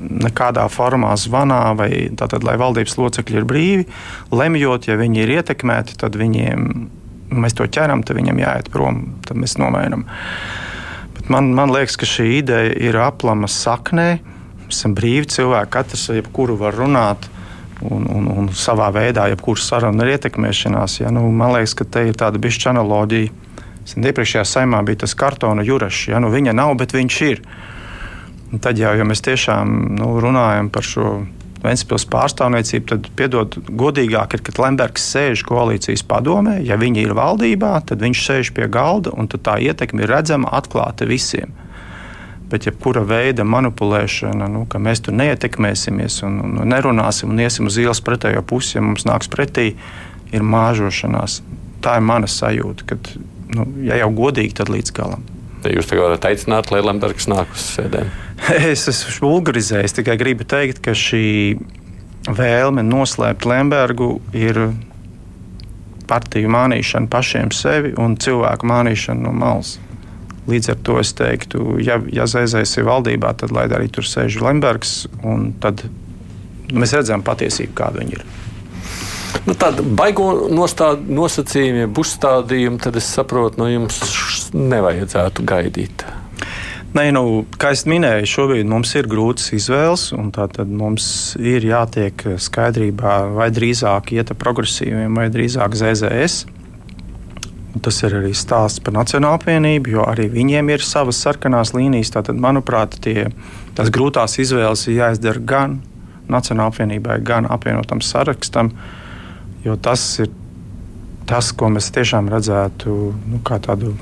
Nekādā 0.00 0.62
formā 0.72 1.10
zvanā, 1.20 1.74
vai 1.76 1.90
tātad, 2.16 2.44
lai 2.46 2.54
valdības 2.56 2.94
locekļi 2.96 3.36
ir 3.36 3.44
brīvi, 3.44 3.82
lemjot, 4.32 4.86
ja 4.88 4.94
viņi 4.96 5.20
ir 5.20 5.32
ietekmēti, 5.34 5.98
tad 6.00 6.16
viņiem, 6.16 6.62
mēs 7.36 7.58
to 7.58 7.66
ķeram, 7.68 8.00
tad 8.06 8.16
viņam 8.16 8.40
jāiet 8.40 8.70
prom, 8.72 9.02
tad 9.26 9.36
mēs 9.42 9.58
nomainām. 9.60 10.06
Man, 11.28 11.50
man 11.58 11.74
liekas, 11.74 11.98
ka 12.00 12.08
šī 12.08 12.30
ideja 12.38 12.72
ir 12.80 12.96
aplama 13.02 13.50
saknē. 13.50 14.08
Mēs 14.62 14.80
esam 14.80 14.96
brīvi 14.96 15.28
cilvēki, 15.34 15.72
katrs 15.74 16.08
ar 16.08 16.22
jebkuru 16.22 16.56
var 16.62 16.78
runāt. 16.80 17.28
Un, 17.80 18.04
un, 18.12 18.26
un 18.28 18.48
savā 18.52 18.90
veidā, 18.92 19.30
jebkuras 19.32 19.64
sarunas 19.70 20.04
ir 20.04 20.18
ietekmēšanās. 20.18 20.98
Ja? 21.00 21.12
Nu, 21.14 21.22
man 21.32 21.54
liekas, 21.54 21.72
ka 21.78 21.86
te 21.88 22.02
ir 22.10 22.18
tāda 22.18 22.40
bišķi 22.42 22.74
analoģija 22.74 23.48
Iepriekšējā 23.90 24.44
saimā 24.46 24.82
bija 24.86 25.02
tas 25.02 25.16
kartona 25.18 25.64
jūrašs. 25.66 26.10
Ja? 26.12 26.20
Nu, 26.22 26.30
viņa 26.30 26.54
nav, 26.54 26.76
bet 26.78 26.94
viņš 26.94 27.20
ir. 27.26 27.42
Un 28.50 28.62
tad 28.62 28.78
jau, 28.78 28.92
ja 28.98 29.06
mēs 29.06 29.22
tiešām 29.24 29.96
nu, 29.98 30.12
runājam 30.22 30.70
par 30.70 30.86
šo 30.86 31.20
Vēncpils 31.60 32.06
pārstāvniecību, 32.08 32.86
tad 32.88 33.08
piedod, 33.18 33.56
godīgāk 33.68 34.32
ir, 34.32 34.42
kad 34.46 34.60
Lembergs 34.62 35.04
sēž 35.12 35.42
koalīcijas 35.44 36.02
padomē. 36.08 36.56
Ja 36.64 36.78
viņi 36.80 37.04
ir 37.04 37.12
valdībā, 37.18 37.74
tad 37.84 38.00
viņš 38.00 38.22
sēž 38.24 38.52
pie 38.56 38.68
galda 38.72 39.12
un 39.12 39.28
tā 39.28 39.58
ietekme 39.60 40.06
ir 40.06 40.12
redzama, 40.14 40.48
atklāta 40.56 41.08
visiem. 41.08 41.52
Bet, 42.50 42.66
ja 42.66 42.72
kura 42.74 43.04
veida 43.06 43.44
manipulēšana, 43.46 44.48
nu, 44.50 44.64
ka 44.70 44.80
mēs 44.82 45.04
tur 45.06 45.14
neietekmēsimies 45.14 46.20
un, 46.26 46.40
un 46.48 46.62
nerunāsim 46.66 47.30
un 47.30 47.42
iesim 47.44 47.68
uz 47.70 47.78
ielas 47.78 48.02
pretējo 48.02 48.42
pusi, 48.42 48.76
ja 48.78 48.82
mums 48.82 49.06
nāks 49.06 49.30
pretī, 49.30 49.72
ir 50.34 50.46
māžošanās. 50.46 51.40
Tā 51.84 51.98
ir 52.00 52.06
mana 52.08 52.30
sajūta, 52.30 52.88
kad 52.90 53.12
nu, 53.54 53.68
ja 53.86 54.00
jau 54.02 54.10
godīgi, 54.18 54.56
tad 54.58 54.72
līdz 54.72 54.94
galam. 54.96 55.22
Jūs 55.60 55.90
tagad 55.90 56.06
varat 56.06 56.26
aicināt, 56.30 56.70
lai 56.72 56.80
Lembergs 56.82 57.28
nāk 57.30 57.50
uz 57.54 57.66
sēdēm? 57.76 58.10
es 58.72 58.86
esmu 58.90 59.28
vulgarizējis, 59.28 59.98
tikai 60.00 60.16
gribu 60.20 60.46
teikt, 60.48 60.80
ka 60.84 60.96
šī 60.96 61.24
vēlme 62.28 62.84
noslēpt 62.86 63.46
Lembergu 63.48 64.14
ir 64.36 64.70
partiju 66.10 66.50
mānīšana 66.50 67.10
pašiem 67.12 67.52
sevi 67.54 67.94
un 68.00 68.16
cilvēku 68.20 68.66
mānīšana 68.66 69.22
no 69.28 69.34
malas. 69.36 69.76
Līdz 70.48 70.72
ar 70.72 70.78
to 70.86 70.96
es 71.02 71.12
teiktu, 71.16 71.76
ja, 71.84 71.98
ja 72.12 72.24
Zēzais 72.30 72.72
ir 72.78 72.86
valdībā, 72.88 73.34
tad 73.38 73.52
lai 73.54 73.66
arī 73.68 73.90
tur 73.92 74.06
sēž 74.08 74.40
Lembergs, 74.40 75.04
un 75.26 75.50
tad 75.60 75.84
mēs 76.72 76.94
redzam 76.96 77.24
patiesību, 77.26 77.74
kāda 77.76 78.00
viņa 78.00 78.16
ir. 78.18 78.24
Nu, 79.46 79.54
Tāda 79.54 79.84
baigo 79.84 80.48
nosacījuma, 80.50 81.84
ja 81.84 81.90
uzstādījuma, 82.02 82.80
tad 82.82 82.98
es 82.98 83.08
saprotu, 83.14 83.60
no 83.62 83.68
jums 83.70 84.00
nevajadzētu 84.56 85.44
gaidīt. 85.46 86.04
Nē, 86.90 87.04
nu, 87.14 87.44
kā 87.54 87.70
jau 87.70 87.86
minēju, 87.92 88.26
šobrīd 88.26 88.66
mums 88.66 88.96
ir 88.98 89.06
grūtas 89.10 89.52
izvēles, 89.54 90.08
un 90.16 90.32
tātad 90.34 90.72
mums 90.74 91.36
ir 91.38 91.62
jātiek 91.68 92.24
skaidrībā, 92.42 93.12
vai 93.36 93.46
drīzāk 93.54 94.10
iet 94.16 94.32
ar 94.34 94.38
progresīviem, 94.40 95.14
vai 95.14 95.28
drīzāk 95.30 95.76
ZZS. 95.78 96.59
Tas 97.70 98.00
ir 98.02 98.16
arī 98.18 98.32
stāsts 98.34 98.82
par 98.82 98.96
Nacionālo 98.96 99.38
apvienību, 99.38 99.92
jo 99.94 100.02
arī 100.10 100.26
viņiem 100.32 100.72
ir 100.74 100.82
savas 100.82 101.20
sarkanās 101.22 101.70
līnijas. 101.76 102.10
Tātad, 102.16 102.40
manuprāt, 102.42 102.96
tie, 103.04 103.28
tās 103.78 103.92
grūtās 103.94 104.34
izvēles 104.42 104.88
ir 104.88 104.98
jāizdara 104.98 105.44
gan 105.52 105.78
Nacionālajai 106.30 106.74
apvienībai, 106.74 107.20
gan 107.26 107.46
apvienotam 107.50 108.02
sarakstam. 108.02 108.72
Jo 109.62 109.76
tas 109.78 110.02
ir 110.22 110.32
tas, 111.30 111.52
ko 111.54 111.70
mēs 111.70 111.92
tiešām 111.94 112.30
redzētu 112.32 112.96
nu, 113.30 113.38
kā 113.46 113.60
tādu 113.62 113.94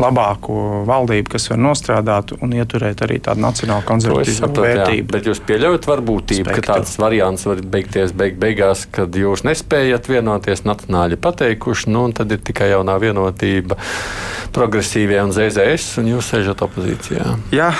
labāko 0.00 0.82
valdību, 0.88 1.32
kas 1.34 1.48
var 1.52 1.60
nostrādāt 1.62 2.34
un 2.38 2.54
ieturēt 2.56 3.02
arī 3.06 3.18
tādu 3.24 3.44
nacionālu 3.44 3.86
konservatīvu 3.88 4.50
vērtību. 4.56 5.06
Jā, 5.06 5.08
bet 5.14 5.28
jūs 5.30 5.42
pieļaujat 5.48 5.88
varbūtību, 5.90 6.46
Spektru. 6.46 6.62
ka 6.62 6.76
tāds 6.76 6.94
variants 7.02 7.46
var 7.48 7.64
beigties 7.74 8.14
beig 8.16 8.38
beigās, 8.42 8.86
kad 8.92 9.16
jūs 9.18 9.44
nespējat 9.48 10.08
vienoties, 10.12 10.64
nacionāļi 10.68 11.20
pateikuši, 11.22 11.90
nu 11.92 12.06
un 12.08 12.16
tad 12.16 12.32
ir 12.32 12.40
tikai 12.44 12.72
jaunā 12.72 12.96
vienotība 13.02 13.78
progresīvie 14.52 15.20
un 15.24 15.34
ZZS, 15.34 15.98
un 16.02 16.14
jūs 16.14 16.32
sēžat 16.34 16.64
opozīcijā. 16.66 17.36
Jā, 17.56 17.72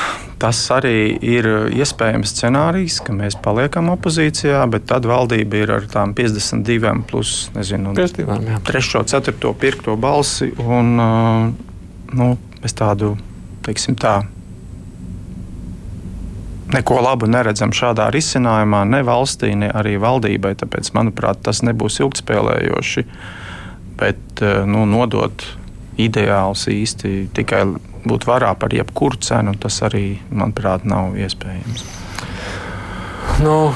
Tas 0.43 0.59
arī 0.75 1.21
ir 1.23 1.47
iespējams 1.71 2.33
scenārijs, 2.35 2.97
ka 3.07 3.15
mēs 3.15 3.37
paliekam 3.39 3.93
opozīcijā, 3.93 4.65
bet 4.73 4.89
tad 4.91 5.07
valdība 5.07 5.61
ir 5.61 5.71
ar 5.77 5.85
tām 5.87 6.17
52, 6.19 7.05
plus, 7.07 7.45
nezinu, 7.55 7.93
52, 7.95 8.57
3, 8.67 9.05
4, 9.13 9.53
5 9.63 9.95
balsi. 10.03 10.51
Un, 10.59 10.99
nu, 12.17 12.35
mēs 12.63 12.77
tādu, 12.79 13.15
teiksim 13.67 13.97
tā, 14.01 14.23
neko 16.73 17.01
labu 17.05 17.29
neredzam 17.31 17.73
šādā 17.77 18.09
risinājumā, 18.15 18.85
ne 18.89 19.03
valstī, 19.07 19.53
ne 19.59 19.71
arī 19.73 19.99
valdībai. 20.03 20.55
Tāpēc, 20.61 20.93
manuprāt, 20.97 21.43
tas 21.45 21.63
nebūs 21.67 22.01
ilgspēlējoši. 22.03 23.07
Bet 24.01 24.43
nu, 24.67 24.87
nodot 24.89 25.45
ideāls 26.01 26.67
īsti 26.73 27.29
tikai 27.37 27.67
būt 28.09 28.27
varā 28.27 28.55
par 28.59 28.73
jebkuru 28.75 29.21
cenu, 29.23 29.55
tas 29.61 29.83
arī, 29.87 30.17
manuprāt, 30.33 30.87
nav 30.89 31.19
iespējams. 31.21 31.85
Nu, 33.43 33.73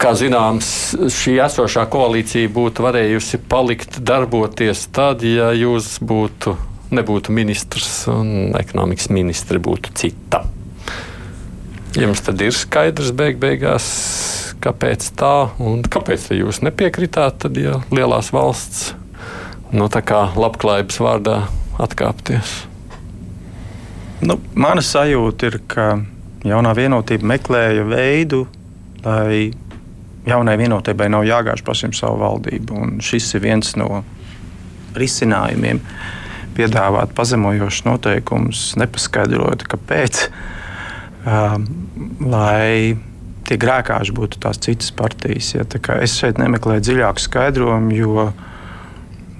kā 0.00 0.12
zināms, 0.16 0.68
šī 1.12 1.38
esošā 1.46 1.86
koalīcija 1.90 2.50
būtu 2.52 2.84
varējusi 2.84 3.40
palikt 3.48 3.98
darboties 4.04 4.84
tad, 4.94 5.24
ja 5.26 5.50
jūs 5.56 5.96
būtu, 6.04 6.54
nebūtu 6.96 7.34
ministrs 7.34 8.06
un 8.12 8.54
ekonomikas 8.58 9.10
ministri 9.14 9.60
būtu 9.62 9.94
cita. 9.96 10.42
Jums 11.96 12.20
tad 12.26 12.42
ir 12.44 12.52
skaidrs, 12.52 13.14
beig 13.16 13.38
beigās, 13.40 13.86
kāpēc 14.60 15.06
tā 15.16 15.34
un 15.62 15.80
kāpēc 15.84 16.28
jūs 16.36 16.60
nepiekritāt, 16.66 17.38
tad, 17.44 17.56
ja 17.56 17.78
lielās 17.94 18.32
valsts 18.36 18.90
nu, 19.72 19.88
tā 19.92 20.02
kā 20.04 20.26
labklājības 20.36 21.00
vārdā 21.02 21.38
atkāpties. 21.82 22.56
Nu, 24.26 24.38
mana 24.56 24.84
sajūta 24.84 25.50
ir, 25.50 25.58
ka 25.68 25.86
jaunā 26.46 26.72
vienotība 26.76 27.32
meklēja 27.34 27.84
veidu, 27.88 28.44
lai 29.04 29.50
jaunai 30.26 30.56
vienotībai 30.58 31.08
nav 31.12 31.26
jāgāž 31.26 31.62
pašiem 31.66 31.94
savu 31.96 32.20
valdību. 32.22 32.76
Un 32.76 32.96
šis 33.04 33.34
ir 33.36 33.44
viens 33.44 33.74
no 33.78 34.02
risinājumiem. 34.96 35.82
Piedāvāt 36.56 37.12
pazemojošus 37.16 37.84
noteikumus, 37.88 38.62
nepaskaidrojot, 38.80 39.66
kāpēc. 39.68 40.26
Um, 41.26 41.66
lai 42.22 42.96
tie 43.46 43.58
grēkāži 43.60 44.14
būtu 44.16 44.40
tās 44.42 44.60
citas 44.62 44.92
partijas. 44.94 45.52
Ja, 45.54 45.66
es 46.00 46.16
šeit 46.18 46.40
nemeklēju 46.40 46.86
dziļāku 46.86 47.22
skaidrojumu, 47.26 47.96
jo 47.98 48.28
uh, 48.28 48.46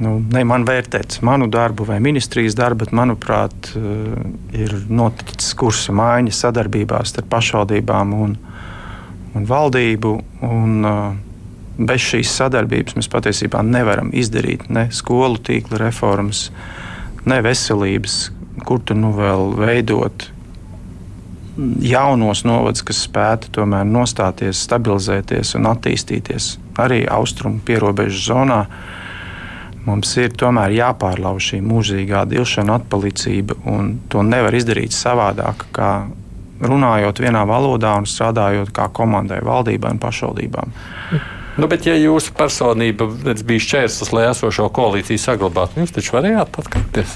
nu, 0.03 0.17
ne 0.33 0.43
man 0.49 0.65
vērtēt 0.69 1.21
manu 1.27 1.49
darbu 1.53 1.87
vai 1.89 1.99
ministrijas 2.05 2.57
darbu, 2.59 2.85
bet, 2.85 2.95
manuprāt, 2.97 3.71
eh, 3.77 4.65
ir 4.65 4.75
noticis 4.89 5.55
kursa 5.59 5.95
maiņa 5.97 6.35
sadarbībā 6.37 7.03
starp 7.09 7.31
pašvaldībām 7.33 8.15
un, 8.17 8.37
un 9.35 9.47
valdību. 9.49 10.17
Un, 10.47 10.75
eh, 10.85 11.23
bez 11.77 12.01
šīs 12.01 12.33
sadarbības 12.33 12.97
mēs 12.97 13.09
patiesībā 13.13 13.61
nevaram 13.65 14.09
izdarīt 14.17 14.71
ne 14.73 14.89
skolu 14.91 15.37
tīkla 15.37 15.81
reformas, 15.83 16.49
ne 16.49 16.86
veselības, 17.27 18.31
kur 18.67 18.81
tur 18.87 18.99
nu 18.99 19.13
vēl 19.17 19.53
veidot 19.59 20.31
jaunos 21.81 22.45
novadus, 22.45 22.85
kas 22.85 23.01
spētu 23.07 23.51
tomēr 23.57 23.87
nostāties, 23.89 24.61
stabilizēties 24.67 25.55
un 25.57 25.71
attīstīties 25.73 26.57
arī 26.81 27.05
austrumu 27.09 27.63
pierobežu 27.65 28.21
zonā. 28.29 28.61
Mums 29.87 30.11
ir 30.19 30.35
tomēr 30.35 30.75
jāpārlauž 30.75 31.53
šī 31.53 31.61
mūžīgā 31.65 32.25
dilšana, 32.29 32.81
atpalicība, 32.81 33.57
un 33.71 33.95
to 34.11 34.25
nevar 34.27 34.55
izdarīt 34.59 34.93
savādāk, 34.93 35.69
kā 35.73 35.91
runājot 36.61 37.23
vienā 37.23 37.45
valodā 37.49 37.95
un 38.01 38.09
strādājot 38.09 38.73
kā 38.75 38.89
komandai, 38.93 39.41
valdībai 39.47 39.95
un 39.95 40.03
pašvaldībām. 40.03 40.75
Nu, 41.57 41.69
bet, 41.73 41.87
ja 41.89 41.95
jūsu 41.97 42.35
personība 42.37 43.07
bija 43.49 43.65
šķērslis, 43.65 44.11
lai 44.13 44.27
esošo 44.29 44.67
koalīciju 44.77 45.21
saglabātu, 45.23 45.81
jūs 45.81 45.95
taču 45.97 46.13
varējāt 46.19 46.59
atkāpties. 46.61 47.15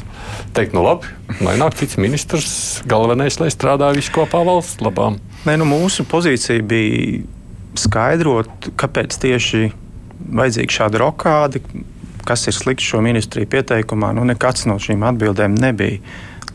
Teikt, 0.56 0.72
nu 0.76 0.84
labi, 0.86 1.10
lai 1.44 1.58
nāk 1.60 1.76
cits 1.76 1.98
ministrs, 2.00 2.54
galvenais, 2.88 3.36
lai 3.42 3.50
strādā 3.52 3.90
visu 3.96 4.14
kopā 4.16 4.40
valsts 4.48 4.80
labām. 4.80 5.18
Nē, 5.44 5.58
nu, 5.60 5.68
mūsu 5.68 6.06
pozīcija 6.08 6.64
bija 6.64 7.20
skaidrot, 7.80 8.70
kāpēc 8.80 9.18
tieši 9.20 9.70
vajadzīga 10.40 10.76
šāda 10.78 11.02
rokāde, 11.04 11.60
kas 12.24 12.46
ir 12.48 12.56
slikts 12.56 12.88
šo 12.88 13.02
ministriju 13.04 13.48
pieteikumā. 13.52 14.14
Nu, 14.16 14.24
nekāds 14.28 14.64
no 14.68 14.78
šīm 14.80 15.04
atbildēm 15.10 15.56
nebija. 15.60 16.00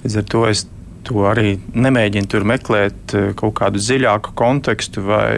Līdz 0.01 0.18
ar 0.22 0.27
to 0.34 0.42
es 0.50 0.65
to 1.06 1.27
arī 1.30 1.56
nemēģinu 1.77 2.30
tur 2.34 2.46
meklēt 2.50 3.13
eh, 3.13 3.30
kaut 3.38 3.56
kādu 3.60 3.82
dziļāku 3.82 4.34
kontekstu 4.38 5.06
vai 5.06 5.36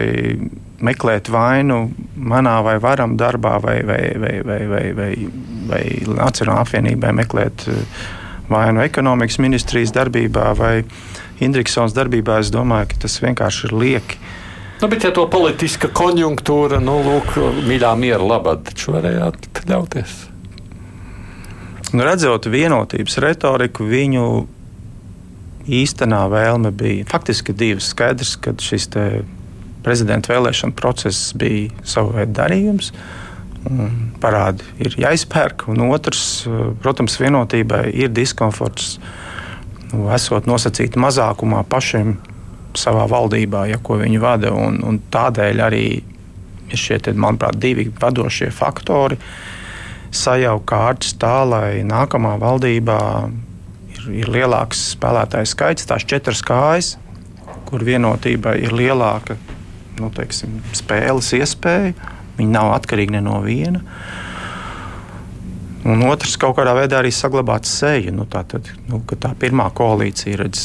meklēt 0.84 1.28
vainu 1.32 1.88
manā 2.14 2.58
vai 2.62 2.76
varam 2.82 3.16
darbā 3.18 3.56
vai, 3.62 3.80
vai, 3.86 4.02
vai, 4.18 4.34
vai, 4.46 4.60
vai, 4.70 4.84
vai, 4.94 5.12
vai 5.70 5.82
Nacionālajā 6.06 6.64
apvienībā 6.64 7.12
meklēt 7.18 7.66
eh, 7.70 7.80
vainu 8.50 8.84
ekonomikas 8.84 9.40
ministrijas 9.42 9.94
darbībā 9.96 10.52
vai 10.58 10.74
Indriksons 11.44 11.94
darbībā. 11.94 12.40
Es 12.42 12.52
domāju, 12.54 12.92
ka 12.92 13.04
tas 13.06 13.18
vienkārši 13.22 13.68
ir 13.68 13.74
lieki. 13.78 14.20
Nu, 14.78 14.86
bet, 14.90 15.02
ja 15.02 15.10
to 15.14 15.24
politiska 15.30 15.90
konjunktūra, 15.90 16.78
nu, 16.82 17.00
lūk, 17.02 17.34
mīļā 17.66 17.92
miera 17.98 18.22
labad, 18.22 18.62
taču 18.68 18.94
varējāt 18.94 19.48
ļauties. 19.66 20.14
Nu, 21.90 22.04
redzot 22.04 22.46
vienotības 22.52 23.18
retoriku, 23.24 23.86
viņu 23.88 24.28
īstenā 25.68 26.20
vēlme 26.30 26.70
bija 26.74 27.06
faktiski 27.10 27.54
divas. 27.56 27.90
Skaidrs, 27.92 28.36
ka 28.40 28.54
šis 28.62 28.86
prezidenta 29.88 30.34
vēlēšana 30.34 30.76
process 30.76 31.32
bija 31.38 31.72
savu 31.88 32.12
veidu 32.18 32.36
darījums. 32.36 32.92
Parādi 34.22 34.66
ir 34.84 34.94
jāizpērk, 35.00 35.66
un 35.72 35.88
otrs, 35.88 36.22
protams, 36.82 37.16
vienotībai 37.20 37.88
ir 38.04 38.12
diskomforts. 38.14 38.98
Nu, 39.88 40.10
esot 40.12 40.44
nosacīti 40.48 41.00
mazākumā 41.00 41.62
pašiem 41.72 42.18
savā 42.76 43.06
valdībā, 43.08 43.64
ja 43.70 43.80
ko 43.80 43.96
viņi 44.02 44.20
vada. 44.20 44.52
Un, 44.52 44.82
un 44.84 45.00
tādēļ 45.12 45.62
arī 45.64 45.84
ir 46.68 46.80
šie, 46.80 47.00
manuprāt, 47.16 47.56
divi 47.56 47.88
vadošie 48.00 48.50
faktori 48.52 49.16
sajaukt 50.12 50.68
kārtas 50.68 51.16
tā, 51.20 51.40
lai 51.48 51.82
nākamā 51.88 52.36
valdībā 52.40 53.00
ir 54.12 54.30
lielāks 54.32 54.90
spēlētāju 54.94 55.48
skaits, 55.48 55.88
tās 55.88 56.04
četras 56.08 56.40
kājas, 56.44 56.94
kur 57.68 57.84
vienotība 57.84 58.54
ir 58.60 58.72
lielāka 58.76 59.36
nu, 60.02 60.10
teiksim, 60.14 60.60
spēles 60.76 61.32
iespēja. 61.38 61.94
Viņi 62.38 62.54
nav 62.54 62.72
atkarīgi 62.76 63.16
ne 63.16 63.22
no 63.24 63.40
viena. 63.42 63.82
Un 65.88 66.02
otrs, 66.04 66.36
kaut 66.40 66.56
kādā 66.58 66.74
veidā 66.76 66.98
arī 67.00 67.10
saglabāt 67.14 67.66
seju. 67.68 68.12
Nu, 68.14 68.26
tā, 68.30 68.42
tad, 68.46 68.68
nu, 68.90 69.00
tā 69.08 69.32
pirmā 69.38 69.70
koalīcija 69.74 70.42
redz, 70.42 70.62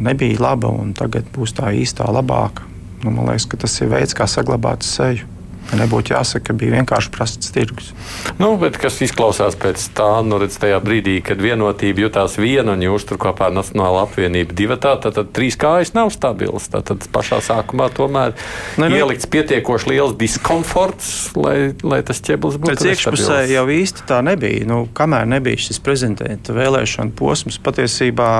nebija 0.00 0.40
laba, 0.42 0.70
un 0.70 0.92
tagad 0.96 1.28
būs 1.34 1.56
tā 1.58 1.72
īstā 1.76 2.06
labāka. 2.12 2.68
Nu, 3.02 3.10
man 3.10 3.32
liekas, 3.32 3.48
tas 3.58 3.80
ir 3.82 3.90
veids, 3.90 4.14
kā 4.16 4.28
saglabāt 4.30 4.86
seju. 4.86 5.31
Nebūtu 5.72 6.12
jāsaka, 6.12 6.50
ka 6.50 6.56
bija 6.58 6.74
vienkārši 6.76 7.10
prasts 7.14 7.52
tirgus. 7.54 7.92
Nu, 8.40 8.50
kas 8.76 8.98
izklausās 9.04 9.56
pēc 9.60 9.84
tā, 9.96 10.08
nu, 10.26 10.36
redz, 10.42 10.58
tajā 10.60 10.80
brīdī, 10.84 11.16
kad 11.24 11.40
vienotība 11.40 12.04
jutās 12.04 12.36
viena 12.40 12.74
un 12.76 12.84
jūs 12.84 13.06
tur 13.08 13.20
kopā 13.22 13.48
ar 13.48 13.56
Nacionālo 13.56 14.02
apvienību 14.02 14.56
divi, 14.58 14.76
tad, 14.82 15.06
tad 15.06 15.30
trīs 15.36 15.56
kājas 15.60 15.94
nav 15.96 16.12
stabilas. 16.12 16.68
Tad, 16.72 16.90
tad 16.90 17.06
pašā 17.14 17.40
sākumā 17.44 17.88
tomēr 17.96 18.34
ne, 18.80 18.90
nu, 18.90 19.00
ielikts 19.00 19.28
pietiekoši 19.32 19.94
liels 19.94 20.16
diskomforts, 20.20 21.32
lai, 21.38 21.56
lai 21.86 22.02
tas 22.06 22.20
ķēblis 22.24 22.60
būtu. 22.60 22.74
Pēc 22.74 22.90
iekšpusē 22.92 23.40
jau 23.52 23.64
īsti 23.72 24.06
tā 24.10 24.20
nebija. 24.26 24.66
Nu, 24.68 24.84
kamēr 24.96 25.28
nebija 25.30 25.68
šis 25.68 25.80
prezidenta 25.84 26.56
vēlēšana 26.56 27.16
posms, 27.16 27.60
patiesībā 27.64 28.32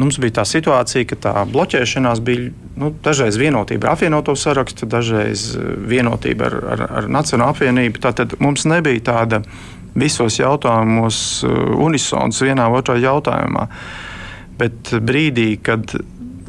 mums 0.00 0.18
bija 0.20 0.40
tā 0.40 0.46
situācija, 0.48 1.06
ka 1.10 1.18
tā 1.28 1.34
bloķēšanās 1.50 2.22
bija 2.24 2.50
nu, 2.80 2.92
dažreiz 3.04 3.38
vienotība 3.40 3.88
ar 3.88 3.96
apvienoto 3.98 4.34
sarakstu, 4.38 4.88
dažreiz 4.90 5.50
eh, 5.56 5.72
vienotība 5.90 6.48
ar, 6.48 6.56
ar, 6.74 6.86
ar 7.00 7.10
Nacionālo 7.12 7.54
apvienību. 7.54 8.02
Tātad 8.02 8.38
mums 8.42 8.66
nebija 8.68 9.04
tāda 9.12 9.42
visos 9.94 10.38
jautājumos 10.40 11.18
eh, 11.44 11.58
unisons 11.88 12.40
vienā 12.44 12.68
otrā 12.72 12.98
jautājumā. 13.00 13.66
Bet 14.60 14.92
brīdī, 15.00 15.54
kad 15.64 15.94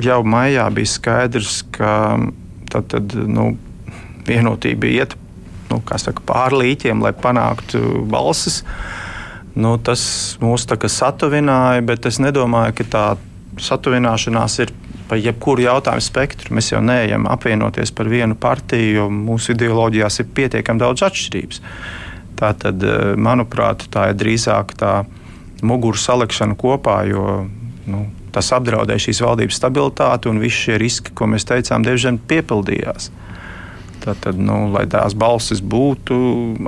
jau 0.01 0.21
maijā 0.27 0.65
bija 0.73 0.89
skaidrs, 0.89 1.61
ka 1.75 1.91
tad, 2.71 2.87
tad, 2.91 3.15
nu, 3.27 3.53
vienotība 4.27 4.89
iet 4.89 5.15
nu, 5.71 5.79
saka, 5.87 6.23
pāri 6.27 6.59
līķiem, 6.65 7.03
lai 7.03 7.13
panāktu 7.15 8.03
balsis. 8.11 8.61
Nu, 9.55 9.75
tas 9.83 10.01
mūs 10.39 10.67
satuvināja, 10.67 11.83
bet 11.83 12.07
es 12.07 12.19
nedomāju, 12.23 12.75
ka 12.77 12.87
tā 12.87 13.05
satuvināšanās 13.59 14.59
ir 14.63 14.71
pa 15.09 15.17
jebkuru 15.19 15.65
jautājumu 15.65 16.03
spektru. 16.05 16.53
Mēs 16.55 16.71
jau 16.71 16.79
neejam 16.83 17.27
apvienoties 17.27 17.91
par 17.95 18.07
vienu 18.11 18.37
partiju, 18.39 18.93
jo 18.95 19.09
mūsu 19.11 19.55
ideoloģijās 19.55 20.21
ir 20.23 20.29
pietiekami 20.37 20.79
daudz 20.79 21.03
atšķirības. 21.09 21.61
Tā 22.39 22.53
tad, 22.57 22.83
eh, 22.83 23.15
manuprāt, 23.17 23.89
tā 23.91 24.09
ir 24.11 24.15
drīzāk 24.15 24.77
tā 24.79 25.05
muguru 25.61 25.97
salikšana 25.97 26.55
kopā, 26.55 27.03
jo 27.09 27.49
nu, 27.87 28.05
tas 28.31 28.51
apdraudēja 28.55 29.07
šīs 29.07 29.21
valdības 29.25 29.59
stabilitāti 29.59 30.31
un 30.31 30.39
visi 30.39 30.67
šie 30.67 30.77
riski, 30.81 31.11
ko 31.13 31.27
mēs 31.27 31.45
teicām, 31.45 31.83
diezgan 31.83 32.17
piepildījās. 32.17 33.11
Tātad, 34.01 34.39
nu, 34.41 34.71
lai 34.73 34.87
tās 34.89 35.13
balsis 35.13 35.61
būtu, 35.61 36.15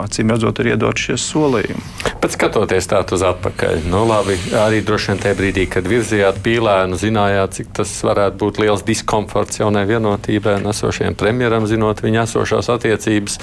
acīm 0.04 0.30
redzot, 0.30 0.60
ir 0.60 0.76
iedot 0.76 1.00
šie 1.00 1.18
solījumi. 1.18 2.13
Bet 2.24 2.38
skatoties 2.38 2.86
tādu 2.88 3.18
uz 3.18 3.24
atpakaļ, 3.28 3.82
nu, 3.92 4.06
labi, 4.08 4.38
arī 4.56 4.78
droši 4.88 5.10
vien 5.12 5.18
tajā 5.26 5.36
brīdī, 5.36 5.66
kad 5.68 5.84
virzījāt 5.92 6.38
pīlēnu, 6.46 6.96
zinājāt, 6.96 7.58
cik 7.58 7.74
tas 7.76 7.92
varētu 8.08 8.40
būt 8.40 8.62
liels 8.64 8.86
diskomforts 8.88 9.60
jaunai 9.60 9.84
vienotībai 9.90 10.54
un 10.62 10.70
esošajam 10.72 11.18
premjeram, 11.20 11.68
zinot 11.68 12.00
viņa 12.00 12.24
esošās 12.24 12.72
attiecības. 12.72 13.36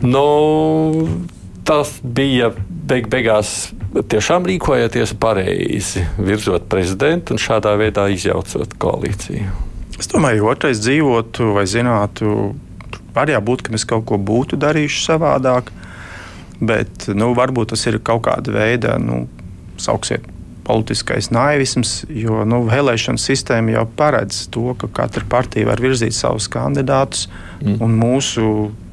Nu, 0.00 0.24
tas 1.68 1.92
bija 2.00 2.54
beig 2.88 3.12
beigās 3.12 3.52
tiešām 4.00 4.48
rīkojoties 4.48 5.12
pareizi, 5.20 6.08
virzot 6.16 6.72
prezidentu 6.72 7.36
un 7.36 7.44
šādā 7.44 7.76
veidā 7.84 8.08
izjaucot 8.16 8.80
koalīciju. 8.80 9.52
Es 10.00 10.08
domāju, 10.08 10.40
ja 10.40 10.50
otrais 10.56 10.80
dzīvotu 10.80 11.52
vai 11.52 11.68
zinātu, 11.68 12.54
var 13.12 13.28
jābūt, 13.28 13.68
ka 13.68 13.76
mēs 13.76 13.84
kaut 13.92 14.08
ko 14.08 14.16
būtu 14.16 14.56
darījuši 14.56 15.04
savādāk, 15.12 15.68
bet 16.60 17.08
nu, 17.14 17.32
varbūt 17.36 17.74
tas 17.74 17.86
ir 17.90 18.00
kaut 18.04 18.26
kāda 18.28 18.54
veida, 18.54 18.98
nu, 19.02 19.24
sauksiet, 19.80 20.26
politiskais 20.64 21.28
naivisms, 21.34 22.04
jo 22.08 22.40
nu, 22.48 22.62
vēlēšana 22.68 23.20
sistēma 23.20 23.74
jau 23.74 23.84
paredz 23.98 24.46
to, 24.54 24.72
ka 24.80 24.88
katra 25.02 25.26
partija 25.28 25.68
var 25.68 25.82
virzīt 25.84 26.16
savus 26.16 26.48
kandidātus, 26.52 27.26
mm. 27.60 27.76
un 27.84 27.98
mūsu 28.00 28.46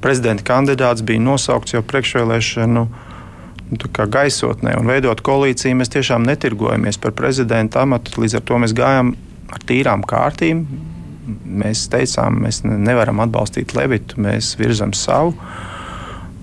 prezidenta 0.04 0.46
kandidāts 0.48 1.06
bija 1.08 1.24
nosaukts 1.24 1.78
jau 1.78 1.84
priekšvēlēšanu. 1.88 2.86
Nu, 3.72 3.78
gaisotnē 4.12 4.74
un 4.76 4.90
veidot 4.92 5.22
koalīciju, 5.24 5.78
mēs 5.80 5.94
tiešām 5.94 6.26
netirgojamies 6.28 6.98
par 7.00 7.14
prezidenta 7.16 7.86
amatu. 7.86 8.20
Līdz 8.20 8.42
ar 8.42 8.44
to 8.50 8.58
mēs 8.60 8.74
gājām 8.76 9.14
ar 9.56 9.64
tīrām 9.68 10.04
kārtīm, 10.04 10.66
mēs 11.62 11.86
teicām, 11.94 12.42
mēs 12.44 12.66
nevaram 12.68 13.24
atbalstīt 13.24 13.72
Levitu, 13.78 14.20
mēs 14.20 14.58
virzam 14.60 14.92
savu. 14.98 15.38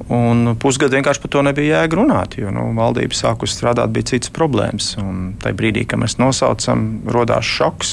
Un 0.09 0.55
pusgadu 0.57 0.97
vienkārši 0.97 1.21
par 1.21 1.33
to 1.35 1.42
nebija 1.44 1.83
jēga 1.83 1.99
runāt, 1.99 2.38
jo 2.40 2.53
nu, 2.55 2.71
valdība 2.77 3.16
sākus 3.16 3.53
strādāt, 3.53 3.92
bija 3.92 4.14
citas 4.14 4.33
problēmas. 4.33 4.94
Un 5.03 5.35
tajā 5.42 5.57
brīdī, 5.59 5.85
kad 5.88 6.01
mēs 6.01 6.16
nosaucam, 6.21 6.87
radās 7.12 7.44
šoks, 7.44 7.92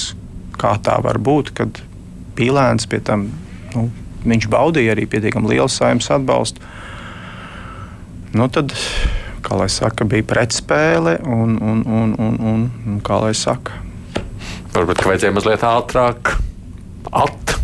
kā 0.55 0.77
tā 0.83 0.95
var 1.03 1.19
būt, 1.19 1.51
kad 1.57 1.81
pīlēns 2.39 2.87
pie 2.91 3.01
tam 3.03 3.27
nu, 3.75 3.89
viņš 4.23 4.47
baudīja 4.51 4.95
arī 4.95 5.09
pietiekami 5.11 5.51
lielu 5.53 5.71
saimnes 5.71 6.07
atbalstu. 6.15 6.63
Nu, 8.35 8.47
tad, 8.51 8.71
kā 9.43 9.59
lai 9.59 9.67
saka, 9.71 10.07
bija 10.07 10.25
pretspēle 10.27 11.17
un, 11.23 11.59
un, 11.59 11.83
un, 11.83 12.15
un, 12.19 12.39
un, 12.53 12.65
un 12.87 13.03
kā 13.03 13.19
lai 13.23 13.35
saka. 13.37 13.81
Varbūt 14.75 15.05
vajadzēja 15.07 15.35
mazliet 15.35 15.63
ātrāk 15.67 16.35
at. 17.11 17.54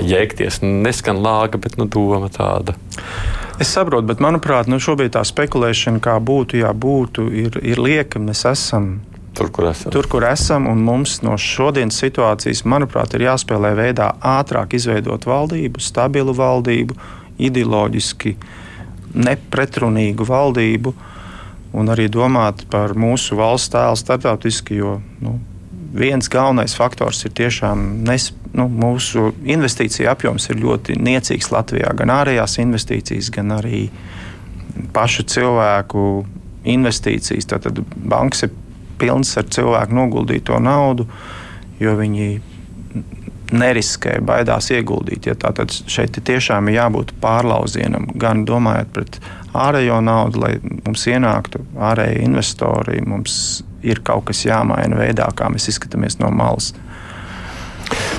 Jēgties 0.00 0.60
neskan 0.62 1.20
lāga, 1.22 1.60
bet 1.60 1.76
nu, 1.80 1.86
doma 1.90 2.30
tāda. 2.32 2.76
Es 3.60 3.70
saprotu, 3.74 4.06
bet 4.08 4.22
manuprāt, 4.24 4.68
nu, 4.70 4.80
šobrīd 4.82 5.12
tā 5.16 5.22
spekulēšana, 5.28 6.00
kā 6.02 6.16
būtu, 6.22 6.62
jā, 6.62 6.72
būtu, 6.72 7.28
ir, 7.44 7.58
ir 7.62 7.82
lieka. 7.82 8.22
Mēs 8.22 8.46
esam 8.48 8.94
Tur 9.34 9.48
kur, 9.52 9.68
esam. 9.70 9.92
tur, 9.92 10.08
kur 10.12 10.24
esam, 10.28 10.66
un 10.68 10.82
mums 10.84 11.20
no 11.24 11.38
šodienas 11.40 11.96
situācijas, 12.02 12.64
manuprāt, 12.68 13.14
ir 13.16 13.26
jāspēlē 13.30 13.72
veidā 13.78 14.10
ātrāk 14.20 14.76
izveidot 14.76 15.24
valdību, 15.28 15.80
stabilu 15.80 16.34
valdību, 16.36 16.96
ideoloģiski 17.40 18.34
nepretrunīgu 19.16 20.26
valdību, 20.28 20.92
un 21.72 21.88
arī 21.92 22.10
domāt 22.12 22.66
par 22.72 22.92
mūsu 22.92 23.38
valsts 23.40 23.72
tēlu 23.72 23.96
starptautiski, 23.96 24.76
jo 24.82 24.98
nu, 25.24 25.38
viens 25.92 26.28
galvenais 26.32 26.74
faktors 26.76 27.24
ir 27.26 27.34
tiešām 27.36 27.82
nes, 28.06 28.30
nu, 28.56 28.66
mūsu 28.68 29.30
investīcija 29.44 30.12
apjoms 30.14 30.48
ir 30.50 30.62
ļoti 30.62 30.96
niecīgs 31.00 31.52
Latvijā. 31.52 31.92
Gan 31.98 32.12
ārējās 32.14 32.58
investīcijas, 32.62 33.30
gan 33.34 33.56
arī 33.58 33.86
pašu 34.96 35.26
cilvēku 35.28 36.06
investīcijas. 36.72 37.48
Tātad 37.50 37.82
bankas 37.96 38.46
ir 38.46 38.54
pilnas 39.00 39.34
ar 39.40 39.48
cilvēku 39.52 39.96
noguldīto 39.98 40.58
naudu, 40.62 41.08
jo 41.82 41.94
viņi 41.98 42.30
neriskē, 43.52 44.16
baidās 44.24 44.70
ieguldīt. 44.72 45.28
Ja 45.28 45.36
tātad 45.38 45.72
šeit 45.72 46.16
tiešām 46.24 46.70
ir 46.70 46.80
jābūt 46.80 47.12
pārlauzienam, 47.22 48.08
gan 48.16 48.46
domājot 48.48 48.92
par 48.94 49.08
ārējo 49.54 50.00
naudu, 50.04 50.40
lai 50.42 50.54
mums 50.62 51.06
ienāktu 51.10 51.62
ārēji 51.90 52.24
investori. 52.26 53.02
Mums 53.06 53.34
ir 53.82 54.02
kaut 54.06 54.28
kas 54.30 54.44
jāmaina 54.46 54.98
veidā, 54.98 55.28
kā 55.36 55.50
mēs 55.52 55.68
izskatāmies 55.72 56.18
no 56.22 56.30
malas. 56.34 56.72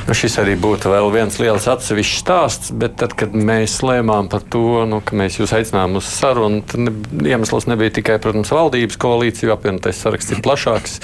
Nu, 0.03 0.11
šis 0.11 0.33
arī 0.41 0.57
būtu 0.59 0.89
vēl 0.91 1.05
viens 1.13 1.37
liels 1.39 1.63
atsevišķs 1.71 2.17
stāsts, 2.19 2.71
bet 2.75 2.97
tad, 2.99 3.13
kad 3.15 3.31
mēs 3.31 3.77
lēmām 3.85 4.27
par 4.31 4.41
to, 4.51 4.83
nu, 4.89 4.97
ka 4.99 5.15
mēs 5.15 5.37
jūs 5.39 5.53
aicinām 5.55 5.95
uz 5.95 6.09
sarunu, 6.11 6.59
tad 6.67 6.81
ne, 6.83 6.91
iemesls 7.31 7.69
nebija 7.71 7.93
tikai, 7.95 8.17
protams, 8.23 8.51
valdības 8.51 8.99
koalīcija, 8.99 9.53
apvienotais 9.55 10.01
saraksts 10.03 10.35
ir 10.35 10.41
plašāks. 10.43 10.97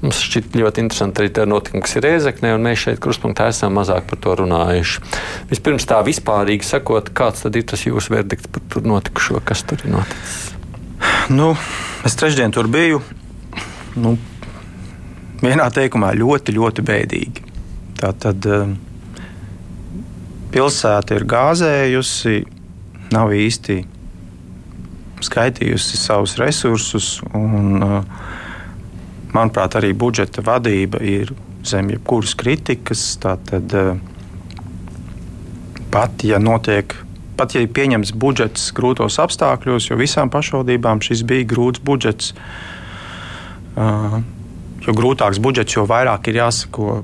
Mums 0.00 0.22
šķiet 0.24 0.56
ļoti 0.56 0.80
interesanti 0.80 1.20
arī 1.20 1.32
tie 1.36 1.44
notikumi, 1.50 1.82
kas 1.84 1.98
ir 1.98 2.06
Rēzeknē, 2.06 2.54
un 2.56 2.64
mēs 2.64 2.86
šeit 2.86 3.02
krustpunktā 3.04 3.50
esam 3.52 3.76
mazāk 3.76 4.08
par 4.08 4.22
to 4.24 4.36
runājuši. 4.40 5.04
Vispirms 5.52 5.88
tā 5.90 6.00
vispārīgi 6.06 6.64
sakot, 6.70 7.10
kāds 7.12 7.44
tad 7.44 7.58
ir 7.58 7.66
tas 7.68 7.84
jūsu 7.84 8.14
verdikts 8.16 8.48
par 8.54 8.64
tur 8.72 8.88
notikušo, 8.88 9.42
kas 9.44 9.66
tur 9.68 9.84
ir 9.84 9.92
noticis? 9.92 10.54
Nu, 11.28 11.50
es 12.08 12.16
trešdien 12.16 12.56
tur 12.56 12.70
biju. 12.72 13.02
Nu, 14.00 14.14
vienā 15.44 15.68
teikumā 15.74 16.14
ļoti, 16.16 16.56
ļoti 16.56 16.86
bēdīgi. 16.88 17.47
Tā 17.98 18.12
tad 18.14 18.46
um, 18.46 18.76
pilsēta 20.54 21.16
ir 21.18 21.24
gāzējusi, 21.28 22.34
nav 23.10 23.32
īsti 23.34 23.78
skaitījusi 25.26 25.98
savus 25.98 26.36
resursus. 26.38 27.16
Un, 27.34 27.82
uh, 27.82 28.04
manuprāt, 29.34 29.74
arī 29.80 29.90
budžeta 29.98 30.44
vadība 30.46 31.02
ir 31.02 31.34
zem 31.66 31.90
jebkuras 31.90 32.36
kritikas. 32.38 33.02
Tātad, 33.18 33.74
uh, 33.74 33.98
pat 35.90 36.22
ja 36.22 36.38
notiek, 36.38 36.94
pat 37.38 37.58
ja 37.58 37.66
ir 37.66 37.74
pieņemts 37.74 38.14
budžets 38.14 38.70
grūtos 38.78 39.18
apstākļos, 39.18 39.90
jo 39.90 39.98
visām 39.98 40.30
pašvaldībām 40.30 41.02
šis 41.02 41.26
bija 41.26 41.50
grūts 41.50 41.82
budžets. 41.82 42.34
Jo 43.78 44.92
grūtāks 44.96 45.38
budžets, 45.42 45.76
jo 45.76 45.84
vairāk 45.86 46.30
ir 46.30 46.40
jāsako 46.40 47.02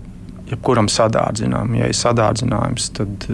jebkuram 0.50 0.88
sadārdzinājumam. 0.92 1.78
Ja 1.78 1.88
ir 1.90 1.98
sadārdzinājums, 1.98 2.90
tad 2.98 3.26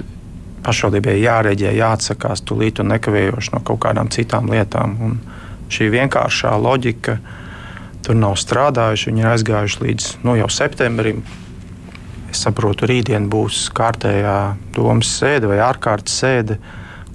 pašvaldībai 0.64 1.16
jārēģē, 1.20 1.72
jāatsakās 1.78 2.44
tūlīt 2.46 2.82
un 2.82 2.92
nekavējoši 2.94 3.54
no 3.54 3.62
kaut 3.66 3.82
kādām 3.84 4.10
citām 4.12 4.50
lietām. 4.52 4.96
Un 5.04 5.16
šī 5.72 5.90
vienkāršā 5.94 6.52
loģika 6.60 7.18
tur 8.06 8.18
nav 8.18 8.36
strādājuši. 8.40 9.10
Viņi 9.10 9.24
ir 9.24 9.30
aizgājuši 9.32 9.86
līdz 9.86 10.10
nu, 10.26 10.36
jau 10.40 10.50
septembrim. 10.52 11.24
Es 12.30 12.44
saprotu, 12.44 12.86
rītdien 12.86 13.26
būs 13.30 13.64
kārtējā 13.74 14.36
domas 14.76 15.10
sēde 15.18 15.50
vai 15.50 15.58
ārkārtas 15.66 16.20
sēde, 16.22 16.60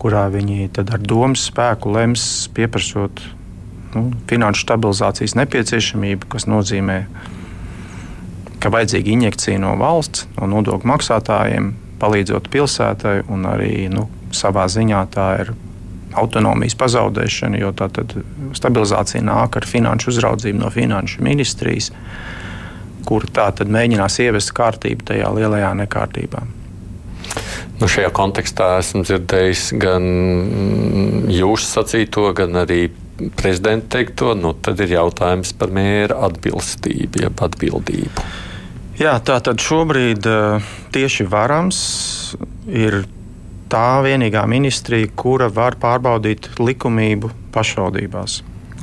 kurā 0.02 0.26
viņi 0.34 0.68
ar 0.84 1.00
domas 1.00 1.46
spēku 1.48 1.94
lems 1.96 2.26
pieprasot 2.56 3.24
nu, 3.96 4.10
finanšu 4.28 4.66
stabilizācijas 4.66 5.38
nepieciešamību, 5.40 6.28
kas 6.34 6.50
nozīmē, 6.52 6.98
ka 7.06 7.45
ka 8.66 8.72
vajadzīga 8.74 9.12
injekcija 9.14 9.62
no 9.62 9.76
valsts, 9.78 10.26
no 10.40 10.48
nodokļu 10.50 10.90
maksātājiem, 10.90 11.70
palīdzot 12.02 12.50
pilsētai, 12.50 13.20
un 13.30 13.46
arī 13.46 13.86
nu, 13.94 14.08
savā 14.34 14.66
ziņā 14.74 15.02
tā 15.14 15.28
ir 15.44 15.52
autonomijas 16.18 16.74
pazaudēšana, 16.80 17.60
jo 17.62 17.70
tā 17.78 17.92
stabilizācija 18.58 19.22
nāk 19.22 19.60
ar 19.60 19.68
finanšu 19.70 20.10
uzraudzību 20.16 20.64
no 20.64 20.72
finanšu 20.74 21.22
ministrijas, 21.28 21.92
kur 23.06 23.28
tā 23.30 23.52
tad 23.54 23.70
mēģinās 23.70 24.18
ievest 24.26 24.50
kārtību 24.58 25.06
tajā 25.12 25.30
lielajā 25.36 25.70
nekārtībā. 25.84 26.42
Nu, 27.76 27.92
šajā 27.92 28.10
kontekstā 28.18 28.72
esmu 28.80 29.04
dzirdējis 29.06 29.68
gan 29.78 30.10
jūsu 31.30 31.70
sacīto, 31.70 32.26
gan 32.34 32.64
arī 32.64 32.88
prezidenta 33.38 34.00
teikto. 34.00 34.34
Nu, 34.40 34.56
tad 34.58 34.82
ir 34.82 34.98
jautājums 34.98 35.54
par 35.60 35.76
mēra 35.76 36.24
atbilstību, 36.32 37.28
jeb 37.28 37.46
atbildību. 37.46 38.26
Jā, 38.96 39.18
tā 39.20 39.42
tad 39.44 39.60
šobrīd 39.60 40.24
eh, 40.24 40.68
tieši 40.96 41.26
varams 41.28 41.80
ir 42.72 43.02
tā 43.68 44.00
vienīgā 44.06 44.46
ministrija, 44.48 45.10
kura 45.20 45.50
var 45.52 45.76
pārbaudīt 45.82 46.48
likumību 46.62 47.34
pašvaldībās. 47.52 48.38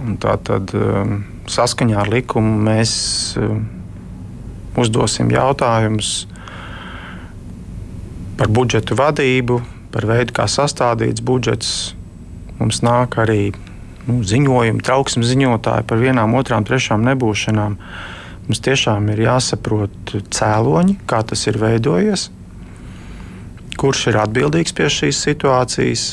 Un 0.05 0.21
tā 0.21 0.37
tad 0.45 0.75
eh, 0.77 1.17
saskaņā 1.49 1.97
ar 2.05 2.13
likumu 2.13 2.61
mēs 2.69 2.93
eh, 3.41 3.57
uzdosim 4.85 5.33
jautājumus 5.33 6.13
par 8.37 8.53
budžetu 8.53 9.01
vadību, 9.01 9.63
par 9.97 10.11
veidu, 10.13 10.37
kā 10.37 10.45
sastādīts 10.45 11.25
budžets. 11.25 11.77
Mums 12.61 12.85
nāk 12.85 13.17
arī 13.23 13.55
nu, 14.05 14.21
ziņojumi, 14.21 14.85
trauksmes 14.85 15.33
ziņotāji 15.33 15.89
par 15.89 16.05
vienām, 16.05 16.37
otrām, 16.37 16.69
trešām 16.69 17.01
nebūšanām. 17.09 17.81
Uh, 17.81 18.19
Mums 18.49 18.59
tiešām 18.65 19.07
ir 19.13 19.23
jāsaprot 19.29 20.17
cēloņi, 20.35 20.99
kā 21.07 21.23
tas 21.27 21.47
ir 21.47 21.61
veidojies, 21.63 22.27
kurš 23.79 24.09
ir 24.11 24.19
atbildīgs 24.25 24.75
pie 24.77 24.91
šīs 24.91 25.23
situācijas. 25.29 26.07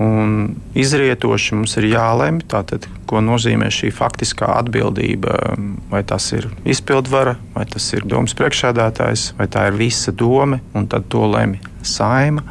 Un 0.00 0.54
izrietoši 0.80 1.58
mums 1.58 1.74
ir 1.76 1.90
jālemj, 1.90 2.46
tātad, 2.48 2.86
ko 3.10 3.20
nozīmē 3.20 3.66
šī 3.74 3.90
faktiskā 3.92 4.48
atbildība. 4.62 5.34
Vai 5.90 6.00
tas 6.08 6.30
ir 6.32 6.46
izpildvara, 6.64 7.34
vai 7.52 7.66
tas 7.68 7.90
ir 7.92 8.06
domas 8.08 8.32
priekšsēdētājs, 8.38 9.26
vai 9.36 9.50
tā 9.52 9.66
ir 9.68 9.76
visa 9.76 10.14
doma, 10.16 10.62
un 10.72 10.88
tad 10.88 11.10
to 11.12 11.26
lemj 11.34 11.60
saima. 11.84 12.46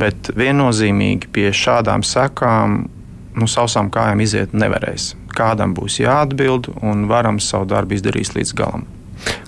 Bet 0.00 0.32
viennozīmīgi 0.36 1.28
pie 1.34 1.50
šādām 1.52 2.06
sekām 2.06 2.86
nu, 3.36 3.50
sausām 3.50 3.92
kājām 3.92 4.24
iziet 4.24 4.56
nevarēs. 4.56 5.12
Kādam 5.36 5.74
būs 5.76 6.00
jāatbild, 6.00 6.70
un 6.82 7.06
varam 7.10 7.40
savu 7.42 7.68
darbu 7.68 7.98
izdarīt 7.98 8.36
līdz 8.36 8.54
galam. 8.56 8.86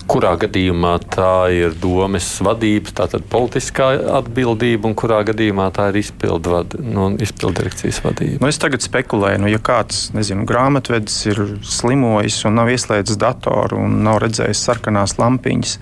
Kurā 0.09 0.31
gadījumā 0.41 0.95
tā 1.13 1.51
ir 1.53 1.75
domas 1.77 2.25
vadības, 2.41 2.95
tātad 2.97 3.25
politiskā 3.29 3.91
atbildība, 4.17 4.89
un 4.89 4.95
kurā 4.97 5.19
gadījumā 5.27 5.67
tā 5.75 5.91
ir 5.91 5.99
izpildu 6.01 6.55
vad, 6.55 6.73
no 6.81 7.11
izpildu 7.21 7.61
direkcijas 7.61 8.01
vadība? 8.01 8.41
Nu, 8.41 8.49
es 8.49 8.57
tagad 8.61 8.81
spekulēju, 8.81 9.43
nu, 9.43 9.51
ja 9.53 9.61
kāds 9.61 10.07
nezinu, 10.17 10.47
grāmatvedis 10.49 11.19
ir 11.29 11.43
slimojis 11.61 12.41
un 12.49 12.57
nav 12.57 12.73
ieslēdzis 12.73 13.21
datoru 13.21 13.83
un 13.85 13.99
nav 14.07 14.23
redzējis 14.25 14.65
sarkanās 14.65 15.19
lampiņas, 15.21 15.77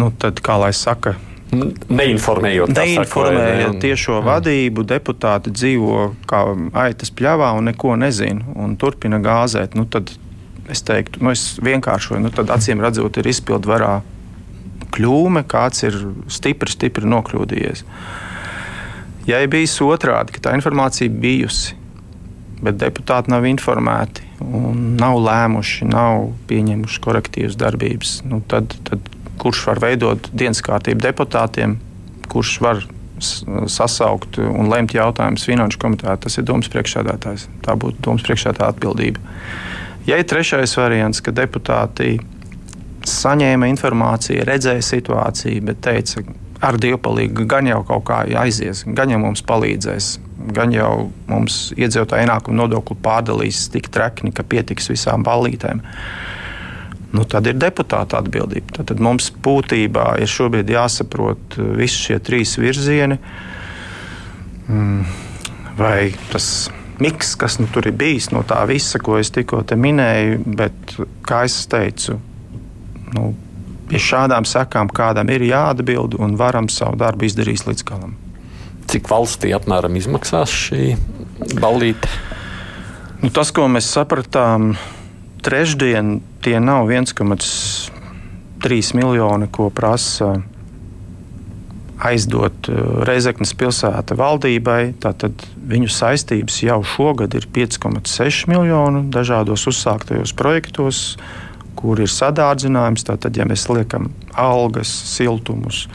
nu, 0.00 0.08
tad, 0.24 0.40
kā 0.44 0.56
lai 0.64 0.72
saka, 0.76 1.18
Neinformējot, 1.48 2.74
Neinformējot 2.76 3.76
ne, 3.78 3.80
tiešo 3.80 4.18
vadību, 4.26 4.84
deputāti 4.88 5.52
dzīvo 5.54 6.10
kā 6.28 6.42
aitas 6.84 7.12
pļavā 7.14 7.54
un 7.56 7.70
neko 7.70 7.94
nezina 8.00 8.44
un 8.58 8.76
turpina 8.80 9.20
gāzēt. 9.24 9.76
Nu, 9.78 9.86
tad 9.88 10.12
es 10.68 10.84
teiktu, 10.84 11.22
nu, 11.24 11.32
es 11.32 11.56
vienkāršoju, 11.64 12.20
nu, 12.26 12.32
tad 12.34 12.52
acīm 12.52 12.84
redzot, 12.84 13.16
ir 13.16 13.30
izpildvarā 13.32 13.94
kļūme, 14.92 15.44
kāds 15.48 15.84
ir 15.88 15.96
stipri, 16.32 16.72
stipri 16.72 17.08
nokļūdījies. 17.08 17.84
Ja 19.28 19.40
ir 19.44 19.50
bijis 19.52 19.76
otrādi, 19.84 20.36
ka 20.36 20.48
tā 20.48 20.54
informācija 20.56 21.12
bijusi, 21.12 21.76
bet 22.64 22.78
deputāti 22.80 23.32
nav 23.32 23.46
informēti 23.48 24.24
un 24.42 24.96
nav 24.98 25.18
lēmuši, 25.22 25.88
nav 25.88 26.30
pieņēmuši 26.50 27.02
korektīvas 27.04 27.58
darbības, 27.60 28.14
nu, 28.28 28.40
tad, 28.50 28.74
tad 28.88 29.04
kurš 29.38 29.64
var 29.70 29.82
veidot 29.82 30.30
dienas 30.32 30.62
kārtību 30.64 31.04
deputātiem, 31.04 31.76
kurš 32.30 32.54
var 32.64 32.82
sasaukt 33.18 34.38
un 34.38 34.70
lemt 34.70 34.94
jautājumus 34.94 35.46
finanšu 35.48 35.80
komitē. 35.82 36.14
Tas 36.22 36.38
ir 36.38 36.46
domas 36.46 36.70
priekšsēdētājs. 36.72 37.48
Tā 37.64 37.74
būtu 37.78 38.02
domas 38.04 38.26
priekšsēdētāja 38.26 38.74
atbildība. 38.74 39.22
Ja 40.08 40.18
ir 40.20 40.28
trešais 40.28 40.76
variants, 40.78 41.20
ka 41.24 41.34
deputāti 41.34 42.16
saņēma 43.08 43.68
informāciju, 43.72 44.44
redzēja 44.48 44.84
situāciju, 44.84 45.64
bet 45.68 45.82
teica, 45.84 46.22
ar 46.64 46.78
dievpalīgu 46.80 47.46
gan 47.48 47.68
jau 47.68 47.82
kaut 47.86 48.06
kā 48.08 48.22
aizies, 48.40 48.84
gan 48.86 49.12
jau 49.12 49.20
mums 49.22 49.44
palīdzēs, 49.46 50.16
gan 50.54 50.72
jau 50.74 51.10
mums 51.28 51.68
iedzīvotāju 51.76 52.26
ienākumu 52.26 52.58
nodokli 52.62 52.96
pārdalīs 53.04 53.66
tik 53.74 53.90
trekni, 53.94 54.32
ka 54.34 54.46
pietiks 54.46 54.90
visām 54.92 55.26
ballītēm 55.26 55.82
nu, 57.14 57.24
tad 57.24 57.48
ir 57.48 57.58
deputāta 57.60 58.20
atbildība. 58.22 58.82
Tad 58.82 59.00
mums 59.02 59.30
būtībā 59.44 60.10
ir 60.22 60.30
šobrīd 60.30 60.72
jāsaprot 60.74 61.58
uh, 61.58 61.70
visi 61.78 62.08
šie 62.08 62.18
trīs 62.24 62.56
virzieni. 62.60 63.18
Mm, 64.68 65.04
vai 65.78 66.12
tas 66.32 66.68
miks, 67.00 67.34
kas 67.38 67.58
nu, 67.62 67.68
tur 67.72 67.88
ir 67.88 67.96
bijis 67.96 68.30
no 68.34 68.42
tā 68.46 68.60
visa, 68.68 69.00
ko 69.00 69.18
es 69.20 69.30
tikko 69.34 69.62
minēju, 69.76 70.40
bet, 70.58 70.96
kā 71.26 71.44
jau 71.46 71.68
teicu, 71.72 72.18
nu, 73.14 73.30
pie 73.88 74.00
šādām 74.02 74.46
sekām 74.48 74.90
kādam 74.92 75.30
ir 75.32 75.46
jāatbild 75.48 76.18
un 76.20 76.36
varam 76.36 76.68
savu 76.72 76.98
darbu 77.00 77.28
izdarīt 77.28 77.64
līdz 77.68 77.84
galam. 77.88 78.16
Cik 78.88 79.08
valstī 79.10 79.52
apmēram 79.56 79.96
izmaksās 80.00 80.52
šī 80.52 80.94
ballīte? 81.60 82.10
Nu, 83.22 83.30
tas, 83.34 83.50
ko 83.54 83.66
mēs 83.70 83.88
sapratām, 83.90 84.72
trešdien 85.44 86.18
tie 86.44 86.60
nav 86.60 86.92
1,3 86.92 88.94
miljoni, 88.98 89.48
ko 89.52 89.70
prasa 89.70 90.34
aizdot 91.98 92.68
uh, 92.70 93.02
Reizeknas 93.08 93.54
pilsēta 93.58 94.14
valdībai. 94.18 94.94
Tātad 95.02 95.34
viņu 95.68 95.88
saistības 95.90 96.62
jau 96.62 96.78
šogad 96.86 97.34
ir 97.34 97.48
5,6 97.54 98.46
miljoni 98.50 99.08
dažādos 99.14 99.66
uzsāktajos 99.70 100.32
projektos 100.38 101.18
kur 101.78 102.00
ir 102.02 102.10
sadārdzinājums. 102.10 103.06
Tātad, 103.06 103.38
ja 103.38 103.46
mēs 103.48 103.66
liekam 103.70 104.10
algas, 104.38 104.90
siltumus, 105.14 105.86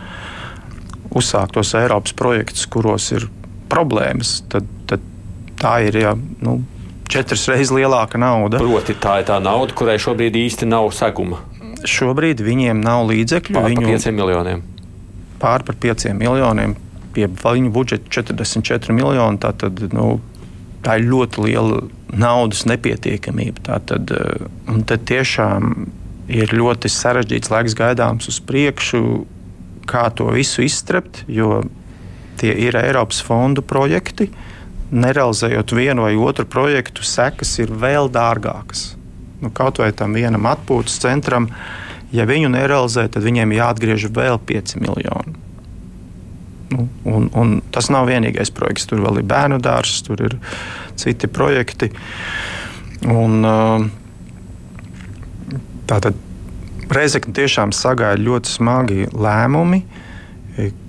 uzsāktos 1.13 1.73
Eiropas 1.77 2.15
projektus, 2.17 2.67
kuros 2.71 3.11
ir 3.15 3.27
problēmas, 3.71 4.39
tad, 4.51 4.67
tad 4.89 5.03
tā 5.59 5.77
ir 5.87 5.99
ja, 6.03 6.13
nu, 6.43 6.61
četras 7.13 7.45
reizes 7.51 7.73
lielāka 7.75 8.19
nauda. 8.21 8.61
Proti, 8.61 8.95
tā 8.99 9.19
ir 9.21 9.29
tā 9.29 9.39
nauda, 9.43 9.75
kurai 9.77 9.99
šobrīd 10.01 10.37
īsti 10.39 10.69
nav 10.69 10.89
seguma. 10.95 11.41
Šobrīd 11.83 12.41
viņiem 12.43 12.81
nav 12.83 13.05
līdzekļu. 13.09 13.55
Pār 13.57 13.71
viņu, 13.73 13.87
par 13.87 13.95
5 13.99 14.15
miljoniem. 14.19 14.63
Pār 15.43 15.65
par 15.67 15.79
5 15.87 16.13
miljoniem. 16.19 16.77
Pie 17.13 17.27
viņu 17.29 17.73
budžeta 17.73 18.21
44 18.21 18.95
miljoni. 18.95 19.41
Tātad, 19.43 19.83
nu, 19.93 20.07
tā 20.85 20.97
ir 20.99 21.09
ļoti 21.11 21.43
liela 21.47 21.83
naudas 22.13 22.63
nepietiekamība. 22.69 23.65
Tātad, 23.67 24.13
eh, 24.13 24.47
un 24.71 24.83
tad 24.87 25.05
tiešām 25.09 25.87
ir 26.31 26.55
ļoti 26.55 26.89
sarežģīts 26.91 27.51
laiks 27.51 27.75
gaidāms 27.77 28.29
uz 28.31 28.39
priekšu, 28.39 29.25
kā 29.89 30.07
to 30.15 30.29
visu 30.31 30.63
izstrept, 30.63 31.23
jo 31.27 31.63
tie 32.39 32.53
ir 32.67 32.77
Eiropas 32.79 33.21
fondu 33.21 33.61
projekti. 33.61 34.29
Nerealizējot 34.93 35.73
vienu 35.73 36.05
vai 36.05 36.13
otru 36.19 36.45
projektu, 36.49 37.05
sekas 37.07 37.55
ir 37.63 37.71
vēl 37.73 38.11
dārgākas. 38.13 38.93
Nu, 39.41 39.49
kaut 39.51 39.81
vai 39.81 39.89
tam 39.97 40.13
vienam 40.15 40.45
atpūtas 40.47 40.99
centram, 41.03 41.49
ja 42.13 42.27
viņu 42.29 42.51
nerealizē, 42.53 43.07
tad 43.11 43.25
viņiem 43.25 43.55
jāatgriež 43.57 44.07
vēl 44.13 44.37
5 44.39 44.77
miljoni. 44.83 45.33
Nu, 46.73 46.87
un, 47.09 47.25
un 47.37 47.55
tas 47.73 47.89
nav 47.93 48.07
vienīgais 48.09 48.53
projekts. 48.53 48.87
Tur 48.89 49.03
vēl 49.03 49.21
ir 49.21 49.27
bērnu 49.29 49.59
dārsts, 49.61 50.05
tur 50.07 50.21
ir 50.25 50.37
citi 50.97 51.29
projekti. 51.29 51.91
Un, 53.09 53.43
tātad 55.89 56.17
Reizekne 56.93 57.33
tiešām 57.33 57.71
sagaida 57.73 58.21
ļoti 58.21 58.51
smagi 58.51 59.05
lēmumi, 59.15 59.79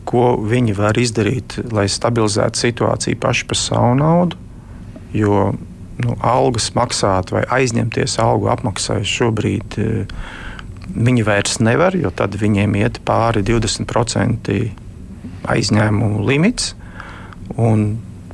ko 0.08 0.34
viņi 0.40 0.74
var 0.78 0.98
izdarīt, 1.00 1.58
lai 1.72 1.86
stabilizētu 1.90 2.60
situāciju 2.60 3.20
paši 3.20 3.46
par 3.50 3.60
savu 3.60 3.94
naudu. 3.98 4.40
Jo 5.14 5.52
nu, 6.02 6.16
algas 6.20 6.72
maksāt 6.74 7.30
vai 7.34 7.44
aizņemties 7.60 8.18
algu 8.22 8.50
apmaksai 8.52 9.02
šobrīd 9.06 9.78
viņi 10.94 11.26
vairs 11.26 11.60
nevar, 11.64 11.96
jo 11.96 12.10
tad 12.14 12.36
viņiem 12.38 12.74
iet 12.82 13.00
pāri 13.06 13.44
20% 13.46 14.56
aizņēmumu 15.54 16.24
limits. 16.28 16.74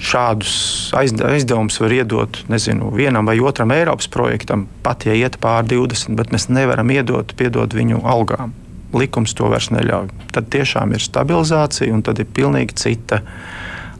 Šādus 0.00 0.54
aizdevumus 0.96 1.76
var 1.82 1.92
iedot 1.92 2.38
nezinu, 2.48 2.88
vienam 2.96 3.28
vai 3.28 3.36
otram 3.44 3.74
Eiropas 3.74 4.08
projektam, 4.08 4.64
pat 4.84 5.04
ja 5.04 5.12
iet 5.12 5.36
pāri 5.42 5.74
20, 5.74 6.16
bet 6.16 6.32
mēs 6.32 6.48
nevaram 6.48 6.88
iedot 6.94 7.34
piedot 7.36 7.76
viņu 7.76 8.00
algām. 8.08 8.54
Likums 8.96 9.34
to 9.38 9.50
vairs 9.52 9.70
neļauj. 9.70 10.08
Tad 10.34 10.48
tiešām 10.50 10.94
ir 10.96 11.04
stabilizācija, 11.04 11.92
un 11.94 12.02
tad 12.06 12.18
ir 12.22 12.30
pilnīgi 12.34 12.76
cita 12.80 13.20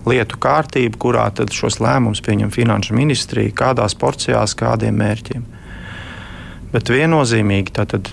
lietu 0.09 0.39
kārtība, 0.41 0.99
kurā 0.99 1.29
šos 1.53 1.79
lēmumus 1.83 2.23
pieņem 2.25 2.51
finanšu 2.55 2.97
ministrija, 2.97 3.53
kādās 3.55 3.95
porcijās, 3.95 4.57
kādiem 4.59 4.97
mērķiem. 4.99 5.45
Bet 6.73 6.91
viennozīmīgi 6.91 7.75
tātad 7.77 8.11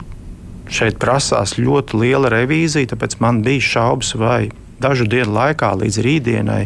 šeit 0.73 0.97
prasās 0.99 1.55
ļoti 1.57 2.01
liela 2.01 2.31
revīzija, 2.33 2.91
tāpēc 2.93 3.17
man 3.23 3.41
bija 3.45 3.63
šaubas, 3.63 4.13
vai 4.19 4.49
dažu 4.83 5.07
dienu 5.09 5.33
laikā 5.37 5.71
līdz 5.79 6.01
rītdienai 6.05 6.63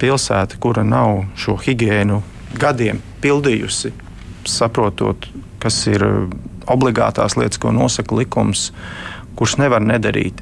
pilsēta, 0.00 0.58
kura 0.60 0.84
nav 0.86 1.24
šo 1.38 1.56
higiēnu 1.60 2.20
gadiem 2.60 3.00
pildījusi, 3.24 3.92
saprotot, 4.48 5.28
kas 5.62 5.80
ir 5.90 6.04
obligātās 6.70 7.36
lietas, 7.38 7.60
ko 7.60 7.72
nosaka 7.74 8.16
likums, 8.18 8.70
kurš 9.38 9.58
nevar 9.62 9.84
nedarīt, 9.84 10.40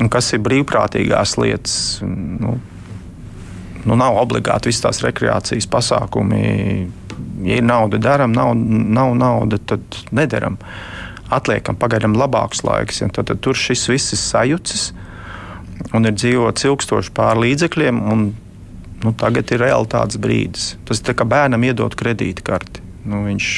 un 0.00 0.10
kas 0.12 0.32
ir 0.34 0.42
brīvprātīgās 0.44 1.36
lietas. 1.40 1.76
Nu, 2.04 2.58
nu, 3.84 3.96
nav 3.96 4.18
obligāti 4.20 4.70
visas 4.70 4.84
tās 4.86 5.02
rekreācijas 5.04 5.68
pasākumi. 5.70 6.42
Ja 7.44 7.58
ir 7.60 7.66
nauda, 7.66 8.00
darām, 8.02 8.34
nav, 8.34 8.54
nav 8.56 9.14
nauda, 9.18 9.60
tad 9.72 10.02
nedaram. 10.14 10.58
Atliekam 11.32 11.76
pagaidām 11.80 12.16
labākus 12.18 12.62
laikus. 12.66 13.00
Ja, 13.02 13.08
tad, 13.12 13.30
tad 13.30 13.40
tur 13.44 13.58
šis 13.58 13.86
viss 13.90 14.14
ir 14.14 14.20
sajūcis 14.20 14.88
un 15.96 16.08
ir 16.08 16.16
dzīvots 16.16 16.66
ilgstoši 16.68 17.12
pār 17.16 17.40
līdzekļiem. 17.42 18.00
Un, 18.12 18.26
nu, 19.04 19.14
tagad 19.20 19.50
ir 19.54 19.62
realitātes 19.64 20.20
brīdis. 20.20 20.74
Tas 20.88 21.02
ir 21.02 21.16
kā 21.16 21.26
bērnam 21.28 21.64
iedot 21.66 21.96
kredītkarti. 21.98 22.84
Nu, 23.08 23.24
viņš 23.26 23.48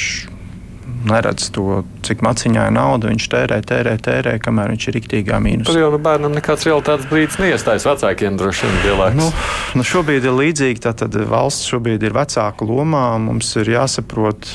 neredz 1.06 1.48
to, 1.54 1.82
cik 2.06 2.22
maciņā 2.26 2.66
ir 2.68 2.74
nauda. 2.76 3.10
Viņš 3.10 3.28
tērē, 3.32 3.60
tērē, 3.66 3.94
tērē, 4.02 4.34
kamēr 4.42 4.74
viņš 4.74 4.88
ir 4.88 4.96
rīktīgā 4.98 5.40
mīnusā. 5.42 5.70
Tur 5.70 5.80
jau 5.80 5.92
nu 5.94 6.00
bērnam 6.02 6.34
nekāds 6.36 6.66
realitātes 6.68 7.08
brīdis 7.10 7.40
neiestājas 7.42 7.86
vecākiem 7.88 8.38
droši 8.40 8.68
vien 8.68 8.78
vienlaikus. 8.84 9.20
Nu, 9.20 9.80
nu 9.80 9.86
šobrīd 9.86 10.26
ir 10.26 10.36
līdzīgi. 10.36 10.84
Tātad 10.88 11.16
valsts 11.30 11.70
šobrīd 11.72 12.06
ir 12.06 12.16
vecāka 12.16 12.68
lomā. 12.68 13.06
Mums 13.22 13.54
ir 13.62 13.72
jāsaprot, 13.76 14.50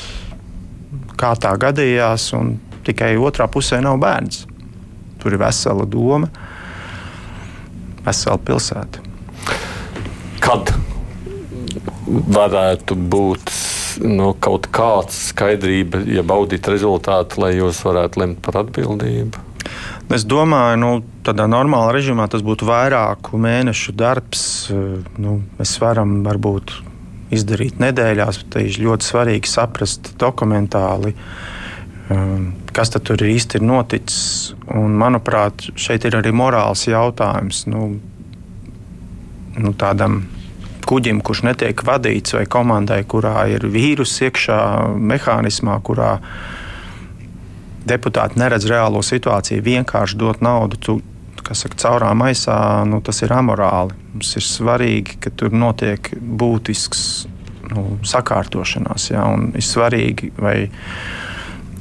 kā 1.20 1.34
tā 1.40 1.56
gadījās. 1.60 2.30
Tikai 2.86 3.14
otrā 3.20 3.46
pusē 3.50 3.82
nav 3.84 4.00
bērns. 4.02 4.46
Tur 5.22 5.36
ir 5.36 5.44
vesela 5.44 5.86
doma 5.86 6.32
vesela 8.06 8.38
pilsēta. 8.42 9.02
Kad 10.42 10.72
varētu 12.06 12.96
būt 13.12 13.52
nu, 14.00 14.32
kaut 14.40 14.68
kāda 14.72 15.12
skaidrība, 15.12 16.02
ja 16.08 16.24
baudīt 16.26 16.68
rezultātu, 16.70 17.42
lai 17.44 17.54
jūs 17.58 17.82
varētu 17.86 18.22
lemt 18.22 18.42
par 18.44 18.62
atbildību? 18.62 19.48
Es 20.12 20.26
domāju, 20.28 20.78
nu, 20.80 20.90
tādā 21.24 21.46
normālā 21.48 21.92
režīmā 21.96 22.26
tas 22.28 22.42
būtu 22.44 22.66
vairāku 22.68 23.38
mēnešu 23.40 23.94
darbs. 23.96 24.44
Nu, 24.72 25.38
mēs 25.58 25.76
varam 25.80 26.18
varbūt 26.26 26.74
izdarīt 27.32 27.80
nedēļās, 27.80 28.42
bet 28.42 28.58
ir 28.60 28.80
ļoti 28.84 29.08
svarīgi 29.08 29.48
saprast 29.48 30.12
dokumentāli, 30.20 31.14
um, 32.12 32.50
kas 32.76 32.92
tur 32.92 33.24
īsti 33.24 33.60
ir 33.60 33.66
noticis. 33.70 34.52
Un, 34.74 34.98
manuprāt, 35.00 35.70
šeit 35.80 36.04
ir 36.08 36.18
arī 36.20 36.34
morāls 36.36 36.84
jautājums. 36.90 37.64
Nu, 37.72 37.88
nu, 39.56 39.72
tādam 39.80 40.24
kuģim, 40.88 41.20
kurš 41.24 41.44
netiek 41.48 41.84
vadīts, 41.86 42.36
vai 42.36 42.44
komandai, 42.50 43.02
kurā 43.08 43.46
ir 43.52 43.66
vīrus 43.72 44.14
iekšā 44.26 44.58
mehānismā, 44.98 45.78
kurā 45.84 46.16
deputāti 47.88 48.38
neredz 48.42 48.68
reālo 48.70 49.02
situāciju, 49.04 49.64
vienkārši 49.66 50.18
dot 50.20 50.42
naudu. 50.44 50.78
Tu, 50.78 50.98
kas 51.42 51.64
saka, 51.64 51.78
caurā 51.82 52.12
maisā, 52.14 52.56
nu, 52.88 53.02
tas 53.04 53.22
ir 53.24 53.34
amorāli. 53.34 53.96
Mums 54.14 54.36
ir 54.38 54.46
svarīgi, 54.46 55.18
ka 55.22 55.32
tur 55.34 55.54
notiek 55.54 56.12
būtisks 56.20 57.04
nu, 57.72 57.86
sakārtošanās. 58.06 59.10
Ja, 59.12 59.26
ir 59.32 59.66
svarīgi, 59.66 60.32
vai 60.38 60.56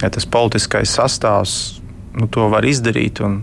ja 0.01 0.09
tas 0.09 0.25
politiskais 0.25 0.93
sastāvs 0.97 1.55
nu, 2.17 2.27
to 2.31 2.47
var 2.51 2.65
izdarīt. 2.67 3.21
Un, 3.25 3.41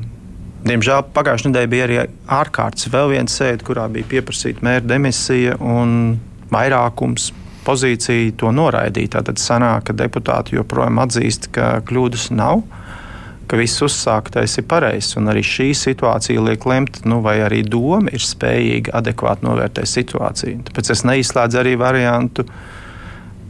Diemžēl 0.67 1.05
pagājušajā 1.15 1.53
nedēļā 1.53 1.71
bija 1.71 1.85
arī 1.87 1.99
ārkārtas 2.35 2.89
vēl 2.91 3.13
viena 3.13 3.31
sēde, 3.31 3.63
kurā 3.67 3.87
bija 3.93 4.09
pieprasīta 4.11 4.65
mēra 4.67 4.83
demisija 4.91 5.55
un 5.63 6.17
vairākums 6.51 7.31
pozīcija 7.69 8.33
to 8.41 8.51
noraidīja. 8.55 9.23
Tad 9.29 9.39
sanāk, 9.43 9.89
ka 9.89 9.97
deputāti 9.97 10.57
joprojām 10.57 10.99
atzīst, 11.05 11.51
ka 11.55 11.77
kļūdas 11.87 12.31
nav, 12.35 12.65
ka 13.49 13.61
viss 13.61 13.85
uzsāktais 13.85 14.59
ir 14.61 14.67
pareizs. 14.69 15.15
Arī 15.21 15.45
šī 15.47 15.69
situācija 15.79 16.43
liek 16.45 16.67
lemt, 16.69 17.05
nu, 17.09 17.21
vai 17.25 17.39
arī 17.45 17.63
doma 17.63 18.11
ir 18.13 18.25
spējīga 18.25 18.97
adekvāti 18.99 19.47
novērtēt 19.47 19.93
situāciju. 19.93 20.65
Tāpēc 20.69 20.93
es 20.97 21.05
neizslēdzu 21.09 21.63
arī 21.63 21.77
variantu, 21.81 22.49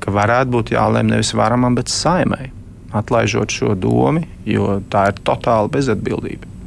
ka 0.05 0.14
varētu 0.14 0.55
būt 0.55 0.77
jālēm 0.77 1.11
nevis 1.14 1.33
varamam, 1.38 1.79
bet 1.79 1.90
saimai, 1.92 2.53
atlaižot 2.97 3.53
šo 3.53 3.75
domu, 3.79 4.23
jo 4.49 4.79
tā 4.92 5.09
ir 5.11 5.25
totāla 5.25 5.73
bezatbildība. 5.73 6.58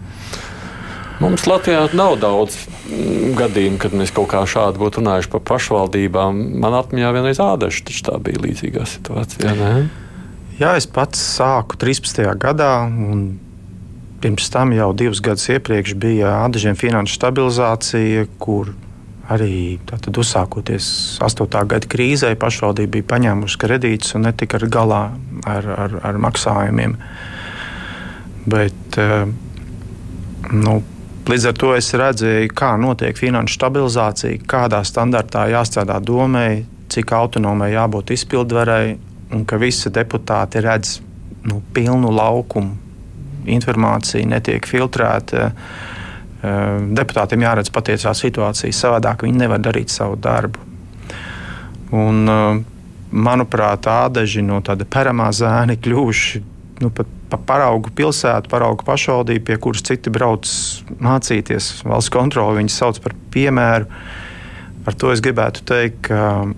Mums 1.21 1.43
Latvijā 1.45 1.83
nav 1.93 2.15
daudz 2.17 2.55
gadījumu, 3.37 3.77
kad 3.81 3.93
mēs 3.93 4.09
kaut 4.15 4.31
kā 4.31 4.41
šādi 4.49 4.81
būtu 4.81 5.03
runājuši 5.03 5.29
par 5.29 5.43
pašvaldībām. 5.51 6.39
Man 6.63 6.77
atmiņā 6.79 7.11
vienreiz 7.13 7.41
ādaši, 7.43 7.83
taču 7.85 8.07
tā 8.07 8.17
bija 8.25 8.41
līdzīgā 8.41 8.87
situācijā. 8.89 9.53
Ne? 9.59 9.73
Jā, 10.57 10.73
es 10.79 10.87
pats 10.89 11.21
sāku 11.37 11.77
13. 11.81 12.25
gadā, 12.41 12.71
pirms 14.21 14.49
tam 14.53 14.73
jau 14.73 14.91
divus 14.97 15.21
gadus 15.21 15.45
iepriekš 15.53 15.93
bija 16.01 16.39
Adažiem 16.47 16.77
finanšu 16.77 17.19
stabilizācija, 17.19 18.25
kur 18.41 18.73
arī 19.31 19.77
tātad, 19.89 20.17
uzsākoties 20.17 20.85
8. 21.23 21.45
gada 21.69 21.89
krīzē, 21.89 22.33
pašvaldība 22.39 22.97
bija 22.97 23.09
paņēmusi 23.13 23.61
kredītus 23.61 24.17
un 24.17 24.25
netika 24.27 24.57
ar 24.59 24.67
galā 24.73 25.03
ar, 25.47 25.69
ar, 25.85 25.97
ar 26.11 26.19
maksājumiem. 26.25 26.97
Bet, 28.49 28.97
eh, 28.97 29.29
nu, 30.51 30.81
līdz 31.29 31.47
ar 31.49 31.57
to 31.57 31.71
es 31.77 31.91
redzēju, 31.97 32.51
kā 32.57 32.73
notiek 32.81 33.17
finanšu 33.17 33.57
stabilizācija, 33.59 34.41
kādā 34.49 34.81
standartā 34.87 35.45
jāstrādā 35.51 35.99
domai, 36.03 36.63
cik 36.91 37.13
autonomai 37.15 37.71
jābūt 37.73 38.13
izpildvarēji, 38.15 38.97
un 39.35 39.45
ka 39.47 39.59
visi 39.61 39.91
deputāti 39.93 40.61
redz 40.63 40.99
nu, 41.47 41.61
pilnu 41.73 42.11
laukumu. 42.13 42.77
Informācija 43.51 44.27
netiek 44.29 44.67
filtrēta. 44.69 45.49
Ehm, 46.41 46.91
deputātiem 46.97 47.45
jāredz 47.45 47.71
patiesā 47.73 48.13
situācija, 48.17 48.73
savādāk 48.73 49.25
viņi 49.25 49.43
nevar 49.43 49.61
darīt 49.61 49.89
savu 49.93 50.17
darbu. 50.21 50.59
Un, 51.91 52.27
ehm, 52.29 52.63
manuprāt, 53.11 53.85
ādaži 53.85 54.43
no 54.45 54.61
tāda 54.61 54.85
peramā 54.85 55.29
zēna 55.35 55.77
kļuvuši 55.77 56.43
nu, 56.81 56.89
pat 56.93 57.09
pa 57.31 57.39
paraugu 57.39 57.91
pilsētu, 57.95 58.51
paraugu 58.51 58.85
pašvaldību, 58.87 59.45
pie 59.47 59.57
kuras 59.63 59.85
citi 59.87 60.11
brauc 60.13 60.49
mācīties. 60.99 61.71
Valsts 61.87 62.11
kontroli 62.13 62.59
viņus 62.59 62.79
sauc 62.81 62.99
par 63.03 63.15
piemēru. 63.33 63.87
Ar 64.89 64.97
to 64.97 65.13
es 65.13 65.21
gribētu 65.23 65.63
teikt, 65.69 66.09
ka 66.09 66.49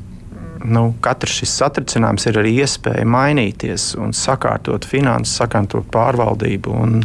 nu, 0.64 0.84
katrs 1.04 1.42
šis 1.42 1.54
satricinājums 1.60 2.28
ir 2.30 2.40
arī 2.42 2.56
iespēja 2.64 3.06
mainīties 3.08 3.94
un 4.00 4.16
sakārtot 4.18 4.88
finanses, 4.88 5.36
sakārtot 5.42 5.88
pārvaldību. 5.94 6.74
Un, 6.86 7.04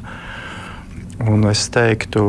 un 1.27 1.51
es 1.51 1.67
teiktu, 1.75 2.25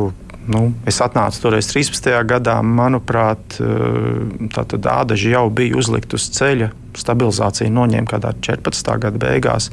nu, 0.50 0.62
es 0.90 1.00
atnācu 1.04 1.46
toreiz 1.46 1.70
13. 1.72 2.12
gadā, 2.28 2.58
manuprāt, 2.66 3.60
tā 4.52 4.66
ādaži 4.96 5.36
jau 5.36 5.46
bija 5.54 5.78
uzlikt 5.80 6.18
uz 6.18 6.28
ceļa. 6.36 6.72
Stabilizācija 7.00 7.70
noņēma 7.70 8.10
kādā 8.10 8.34
14. 8.42 8.96
gada 9.06 9.22
beigās. 9.22 9.70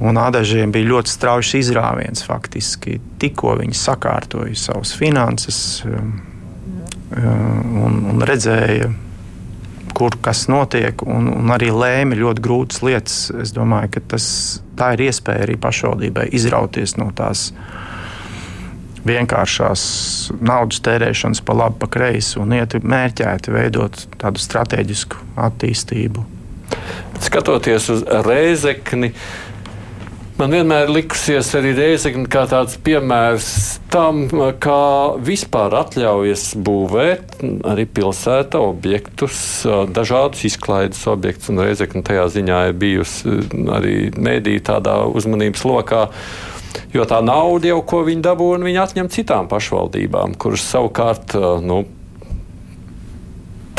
Un 0.00 0.16
ādažiem 0.16 0.72
bija 0.72 0.94
ļoti 0.94 1.12
strauji 1.12 1.60
izrāviens. 1.60 2.24
Faktiski 2.24 2.96
tikko 3.20 3.58
viņi 3.60 3.76
sakārtoja 3.76 4.56
savas 4.56 4.94
finanses 4.96 5.60
un, 5.84 6.14
un 8.08 8.24
redzēja 8.24 8.88
kur 10.00 10.16
kas 10.24 10.46
notiek, 10.48 11.02
un, 11.04 11.28
un 11.34 11.52
arī 11.52 11.68
lēma 11.74 12.16
ļoti 12.16 12.44
grūtas 12.44 12.80
lietas. 12.86 13.16
Es 13.42 13.52
domāju, 13.52 13.92
ka 13.96 14.02
tas, 14.14 14.24
tā 14.78 14.94
ir 14.96 15.10
iespēja 15.10 15.44
arī 15.44 15.58
pašvaldībai 15.60 16.30
izrauties 16.36 16.96
no 16.96 17.10
tās 17.16 17.50
vienkāršās 19.04 19.82
naudas 20.44 20.80
tērēšanas 20.84 21.42
pa 21.44 21.56
labi, 21.56 21.76
pa 21.80 21.88
kreisi 21.92 22.40
un 22.40 22.52
iet 22.56 22.78
mērķēti 22.80 23.52
veidot 23.52 24.06
tādu 24.20 24.40
strateģisku 24.40 25.20
attīstību. 25.40 26.24
Skatoties 27.20 27.88
uz 27.92 28.04
Rēzekni, 28.24 29.12
uh, 29.12 29.49
Man 30.40 30.54
vienmēr 30.56 30.88
likusies 30.88 31.50
arī 31.58 31.74
Reizekne 31.76 32.24
kā 32.32 32.46
tāds 32.48 32.78
piemērs 32.80 33.48
tam, 33.92 34.22
kā 34.56 34.84
vispār 35.20 35.74
atļaujas 35.82 36.44
būvēt 36.64 37.42
arī 37.68 37.84
pilsēta 37.84 38.62
objektus, 38.64 39.36
dažādus 39.92 40.46
izklaides 40.48 41.02
objektus, 41.12 41.50
un 41.52 41.60
Reizekne 41.60 42.00
tajā 42.08 42.24
ziņā 42.38 42.62
ir 42.70 42.80
bijusi 42.80 43.36
arī 43.76 43.94
mēdī 44.16 44.56
tādā 44.64 44.96
uzmanības 45.12 45.66
lokā. 45.68 46.06
Jo 46.96 47.04
tā 47.04 47.20
nauda 47.20 47.74
jau, 47.74 47.82
ko 47.84 48.00
viņi 48.08 48.24
dabūja, 48.24 48.64
viņi 48.64 48.84
atņem 48.86 49.12
citām 49.12 49.50
pašvaldībām, 49.52 50.40
kuras 50.40 50.64
savukārt 50.72 51.36
nu, 51.60 51.82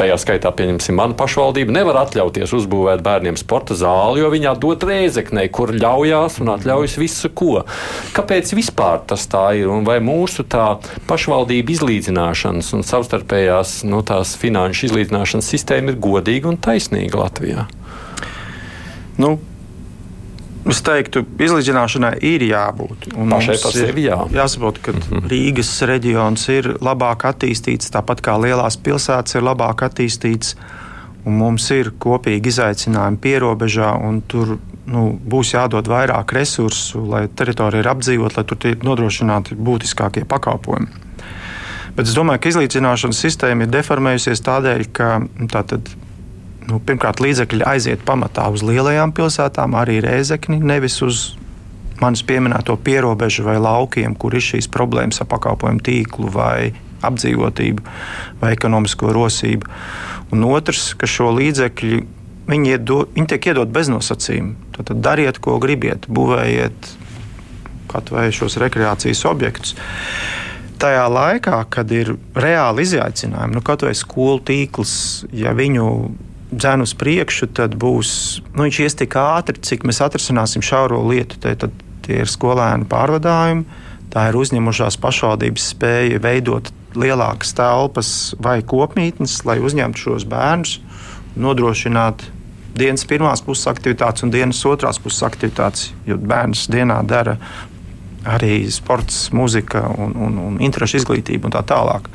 Tajā 0.01 0.15
skaitā, 0.17 0.49
pieņemsim, 0.57 0.95
mana 0.97 1.13
pašvaldība 1.13 1.75
nevar 1.75 1.99
atļauties 1.99 2.55
uzbūvēt 2.57 3.03
bērniem 3.05 3.35
sporta 3.37 3.75
zāli, 3.77 4.23
jo 4.23 4.31
viņā 4.33 4.55
dod 4.57 4.81
rēzeknei, 4.89 5.43
kur 5.53 5.69
ļaujās 5.75 6.39
un 6.41 6.49
atļaujas 6.55 6.95
visu 6.97 7.29
ko. 7.37 7.59
Kāpēc 8.15 8.49
vispār 8.57 9.03
tas 9.11 9.27
tā 9.29 9.43
ir? 9.59 9.69
Un 9.69 9.85
vai 9.85 9.99
mūsu 10.01 10.47
tā 10.49 10.79
pašvaldība 11.05 11.75
izlīdzināšanas 11.75 12.71
un 12.79 12.81
savstarpējās 12.87 13.75
nu, 13.91 14.01
tās 14.01 14.33
finanšu 14.41 14.89
izlīdzināšanas 14.89 15.53
sistēma 15.53 15.93
ir 15.93 16.01
godīga 16.01 16.49
un 16.49 16.57
taisnīga 16.57 17.21
Latvijā? 17.21 17.69
Nu, 19.21 19.35
Es 20.69 20.81
teiktu, 20.85 21.23
izlīdzināšanai 21.41 22.13
ir 22.27 22.43
jābūt. 22.45 23.07
Pašai 23.15 23.55
par 23.63 23.73
sevi 23.73 24.05
jā. 24.05 24.19
Jāsaprot, 24.35 24.77
ka 24.83 24.93
mm 24.93 24.99
-hmm. 24.99 25.29
Rīgas 25.31 25.71
reģions 25.89 26.49
ir 26.53 26.75
labāk 26.81 27.25
attīstīts, 27.25 27.89
tāpat 27.89 28.21
kā 28.21 28.37
lielās 28.37 28.77
pilsētas 28.77 29.35
ir 29.35 29.41
labāk 29.41 29.81
attīstīts. 29.89 30.55
Mums 31.25 31.69
ir 31.71 31.91
kopīgi 31.99 32.47
izaicinājumi 32.49 33.17
pierobežā, 33.17 33.93
un 34.07 34.21
tur 34.21 34.57
nu, 34.85 35.19
būs 35.27 35.53
jādod 35.53 35.87
vairāk 35.87 36.33
resursu, 36.33 37.05
lai 37.05 37.27
teritorija 37.27 37.79
ir 37.83 37.87
apdzīvot, 37.87 38.37
lai 38.37 38.43
tur 38.43 38.57
tiek 38.57 38.83
nodrošināti 38.83 39.55
būtiskākie 39.55 40.25
pakalpojumi. 40.25 40.87
Bet 41.95 42.07
es 42.07 42.15
domāju, 42.15 42.39
ka 42.39 42.49
izlīdzināšanas 42.49 43.19
sistēma 43.19 43.65
ir 43.65 43.73
deformējusies 43.73 44.41
tādēļ, 44.45 44.85
ka 44.95 45.09
tātad, 45.51 45.89
nu, 46.69 46.79
pirmkārt, 46.85 47.21
līdzekļi 47.23 47.65
aiziet 47.67 48.05
pamatā 48.07 48.47
uz 48.53 48.63
lielajām 48.65 49.13
pilsētām, 49.15 49.75
arī 49.77 49.99
Rēzekni, 50.03 50.59
nevis 50.61 50.99
uz 51.05 51.23
manis 52.01 52.23
pieminēto 52.25 52.75
pierobežu 52.81 53.45
vai 53.45 53.57
laukiem, 53.61 54.15
kur 54.17 54.35
ir 54.35 54.45
šīs 54.45 54.69
problēmas 54.73 55.21
ar 55.21 55.29
pakalpojumu 55.31 55.83
tīklu 55.85 56.31
vai 56.33 56.71
apdzīvotību 57.05 57.85
vai 58.41 58.53
ekonomisko 58.55 59.13
rosību. 59.13 59.69
Un 60.33 60.45
otrs, 60.47 60.91
ka 60.97 61.09
šo 61.09 61.31
līdzekļu 61.37 62.01
viņi, 62.49 62.75
iedo, 62.75 63.03
viņi 63.15 63.33
tiek 63.33 63.51
iedot 63.51 63.71
bez 63.73 63.89
nosacījuma. 63.91 64.71
Tad 64.77 64.93
dariet, 65.03 65.41
ko 65.43 65.59
gribiet, 65.61 66.07
būvējiet 66.09 66.93
kaut 67.91 68.13
vai 68.13 68.29
šos 68.33 68.55
rekreācijas 68.61 69.25
objektus 69.27 69.75
tajā 70.81 71.05
laikā, 71.11 71.59
kad 71.69 71.91
ir 71.93 72.15
reāli 72.33 72.85
izaicinājumi, 72.87 73.53
nu, 73.53 73.61
kaut 73.65 73.83
vai 73.85 73.93
skolu 73.97 74.41
tīkls, 74.47 74.93
ja 75.35 75.53
viņu 75.53 75.85
dzēnu 76.51 76.87
uz 76.87 76.93
priekšu, 76.99 77.49
tad 77.55 77.77
būs, 77.79 78.41
nu, 78.53 78.65
viņš 78.65 78.81
ies 78.83 78.97
tik 78.99 79.15
ātri, 79.19 79.59
cik 79.63 79.85
mēs 79.87 80.01
atrisināsim 80.03 80.63
šauro 80.65 81.01
lietu. 81.07 81.39
Te, 81.41 81.55
tad 81.55 81.75
tie 82.05 82.21
ir 82.23 82.29
skolēnu 82.29 82.87
pārvadājumi, 82.91 83.65
tā 84.11 84.27
ir 84.29 84.37
uzņemušās 84.39 84.99
pašvaldības 85.01 85.71
spēja 85.75 86.21
veidot 86.23 86.71
lielākas 86.97 87.53
telpas 87.55 88.11
vai 88.41 88.59
kopmītnes, 88.67 89.41
lai 89.47 89.61
uzņemtu 89.63 90.05
šos 90.05 90.27
bērnus, 90.27 90.79
nodrošināt 91.39 92.25
dienas 92.75 93.05
pirmās 93.07 93.43
puses 93.45 93.67
aktivitātes 93.71 94.25
un 94.25 94.31
dienas 94.33 94.59
otrās 94.67 94.99
puses 94.99 95.23
aktivitātes, 95.27 95.91
jo 96.07 96.17
bērns 96.19 96.67
dienā 96.71 96.99
dara 97.07 97.37
arī 98.27 98.67
sports, 98.71 99.29
mūzika 99.33 99.85
un, 99.97 100.15
un, 100.15 100.39
un 100.49 100.59
interešu 100.61 101.01
izglītību 101.01 101.49
un 101.49 101.55
tā 101.55 101.63
tālāk. 101.67 102.09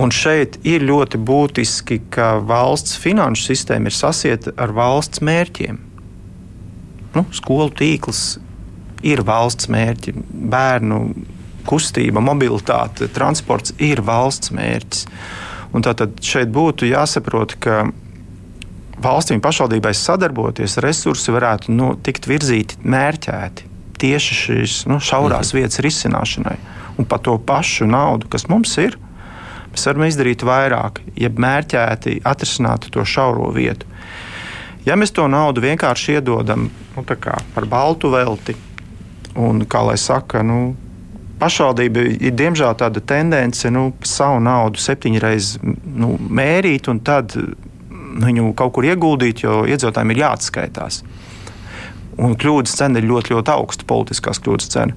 Un 0.00 0.10
šeit 0.10 0.58
ir 0.66 0.82
ļoti 0.82 1.20
būtiski, 1.22 2.00
ka 2.10 2.34
valsts 2.42 2.96
finanšu 2.98 3.46
sistēma 3.52 3.90
ir 3.90 3.94
sasieta 3.94 4.54
ar 4.58 4.74
valsts 4.74 5.22
mērķiem. 5.22 5.78
Nu, 7.14 7.22
skolu 7.30 7.70
tīkls 7.78 8.40
ir 9.06 9.22
valsts 9.22 9.68
mērķi, 9.70 10.16
bērnu 10.50 11.00
kustība, 11.68 12.22
mobilitāte, 12.24 13.06
transports 13.14 13.74
ir 13.78 14.02
valsts 14.04 14.50
mērķis. 14.54 15.06
Un 15.74 15.86
tātad 15.86 16.18
šeit 16.22 16.50
būtu 16.54 16.88
jāsaprot, 16.90 17.54
ka 17.62 17.84
valstīm 19.04 19.42
pašvaldībai 19.44 19.94
sadarboties, 19.94 20.80
resursi 20.82 21.34
varētu 21.34 21.74
nu, 21.74 21.92
tikt 22.02 22.26
virzīti 22.30 22.82
mērķēti 22.82 23.70
tieši 24.04 24.36
šīs 24.38 24.76
nu, 24.90 24.98
šaurās 25.02 25.52
mhm. 25.52 25.60
vietas 25.60 25.82
risināšanai. 25.84 26.56
Un 26.98 27.08
par 27.10 27.22
to 27.26 27.36
pašu 27.42 27.88
naudu, 27.90 28.28
kas 28.30 28.46
mums 28.50 28.76
ir, 28.82 28.98
mēs 29.74 29.88
varam 29.90 30.06
izdarīt 30.06 30.44
vairāk, 30.46 31.02
ja 31.18 31.30
mērķēti 31.30 32.20
atrisinātu 32.24 32.92
to 32.94 33.04
šauro 33.04 33.50
vietu. 33.54 33.90
Ja 34.84 34.98
mēs 35.00 35.14
to 35.16 35.26
naudu 35.30 35.64
vienkārši 35.64 36.18
iedodam 36.18 36.68
nu, 36.68 37.04
par 37.04 37.66
baltu 37.68 38.10
velti, 38.12 38.54
un 39.40 39.64
kā 39.66 39.80
lai 39.88 39.96
saka, 39.98 40.44
nu, 40.44 40.74
pašvaldība 41.40 42.04
ir 42.14 42.34
diemžēl 42.36 42.76
tāda 42.78 43.02
tendence 43.02 43.70
nu, 43.72 43.88
savu 44.06 44.42
naudu 44.44 44.80
septiņreiz 44.80 45.54
nu, 45.64 46.14
mērīt 46.18 46.90
un 46.92 47.00
tad 47.04 47.34
viņu 48.24 48.52
kaut 48.58 48.76
kur 48.76 48.86
ieguldīt, 48.86 49.42
jo 49.42 49.62
iedzīvotājiem 49.66 50.14
ir 50.14 50.22
jāatskaitās. 50.22 51.02
Un 52.22 52.36
kļūdas 52.38 52.76
cena 52.78 53.00
ir 53.00 53.08
ļoti, 53.10 53.34
ļoti 53.34 53.50
augsta, 53.56 53.86
politiskās 53.90 54.38
kļūdas 54.42 54.70
cena. 54.70 54.94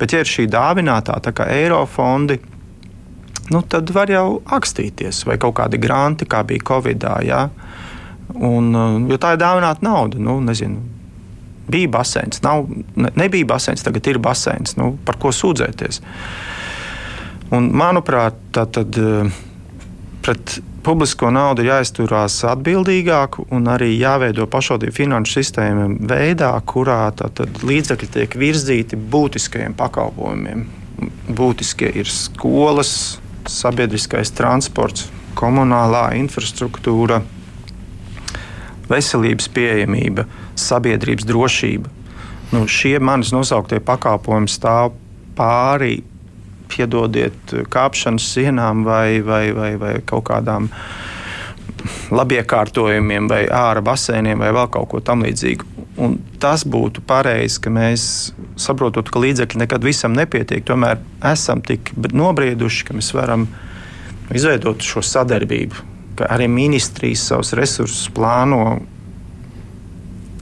Bet, 0.00 0.12
ja 0.12 0.20
ir 0.20 0.28
šī 0.28 0.46
dāvinātā, 0.50 1.16
tā 1.24 1.32
kā 1.36 1.46
eiro 1.54 1.80
fondi, 1.88 2.36
nu, 3.50 3.62
tad 3.62 3.90
var 3.94 4.10
jau 4.12 4.40
akstīties 4.56 5.24
vai 5.28 5.38
kaut 5.42 5.56
kādi 5.58 5.80
granti, 5.82 6.28
kā 6.30 6.42
bija 6.46 6.66
Covid. 6.72 7.06
Jā. 7.26 7.42
Un, 8.30 8.72
jo 9.10 9.18
tā 9.20 9.34
ir 9.34 9.42
dāvināta 9.42 9.84
nauda. 9.84 10.20
Nu, 10.22 10.38
nezinu, 10.44 10.80
bija 11.70 11.90
basēns, 11.98 12.42
nav, 12.46 12.68
ne, 12.96 13.12
nebija 13.18 13.48
basēns, 13.52 13.84
tagad 13.86 14.06
ir 14.10 14.20
basēns. 14.22 14.76
Nu, 14.78 14.94
par 15.06 15.18
ko 15.22 15.34
sūdzēties? 15.34 16.02
Un, 17.54 17.70
manuprāt, 17.74 18.38
tā 18.54 18.66
tad 18.70 18.96
pret 20.22 20.60
publisko 20.84 21.30
naudu 21.32 21.64
ir 21.64 21.70
jāizturās 21.72 22.38
atbildīgāk 22.48 23.40
un 23.52 23.68
arī 23.72 23.92
jāveido 23.98 24.46
pašvaldību 24.50 24.96
finanšu 24.96 25.38
sistēma 25.38 25.88
veidā, 26.10 26.52
kurā 26.68 27.02
līdzekļi 27.66 28.10
tiek 28.16 28.36
virzīti 28.40 28.98
būtiskajiem 29.12 29.76
pakalpojumiem. 29.78 30.66
Būtiskie 31.36 31.90
ir 31.96 32.08
skolas, 32.12 33.19
sabiedriskais 33.48 34.32
transports, 34.36 35.08
komunālā 35.38 36.10
infrastruktūra, 36.18 37.20
veselības 38.90 39.48
pieejamība, 39.54 40.26
sabiedrības 40.58 41.28
drošība. 41.28 41.92
Nu, 42.50 42.64
šie 42.66 42.98
manis 42.98 43.30
nosauktie 43.34 43.78
pakalpojumi 43.86 44.50
stāv 44.50 44.96
pāri, 45.38 46.00
piedodiet, 46.70 47.54
kāpšanas 47.70 48.26
sienām 48.34 48.84
vai, 48.86 49.20
vai, 49.26 49.44
vai, 49.54 49.74
vai 49.78 49.94
kaut 50.06 50.26
kādām 50.30 50.68
labiekārtojumiem, 52.12 53.30
vai 53.30 53.44
ārā 53.46 53.82
basēniem, 53.84 54.42
vai 54.42 54.50
vēl 54.54 54.68
kaut 54.74 54.90
ko 54.92 55.00
tamlīdzīgu. 55.04 55.69
Un 56.00 56.16
tas 56.40 56.62
būtu 56.64 57.02
pareizi, 57.04 57.58
ka 57.60 57.72
mēs 57.72 58.02
saprotam, 58.60 59.04
ka 59.04 59.20
līdzekļi 59.20 59.60
nekad 59.64 59.84
visam 59.84 60.14
nepietiek. 60.16 60.64
Tomēr 60.64 61.00
esam 61.32 61.60
tik 61.64 61.92
nobrieduši, 61.96 62.86
ka 62.88 62.96
mēs 62.96 63.10
varam 63.16 63.48
izveidot 64.32 64.80
šo 64.86 65.02
sadarbību, 65.04 65.84
ka 66.16 66.30
arī 66.32 66.48
ministrijas 66.48 67.26
savus 67.28 67.52
resursus 67.58 68.08
plāno 68.16 68.80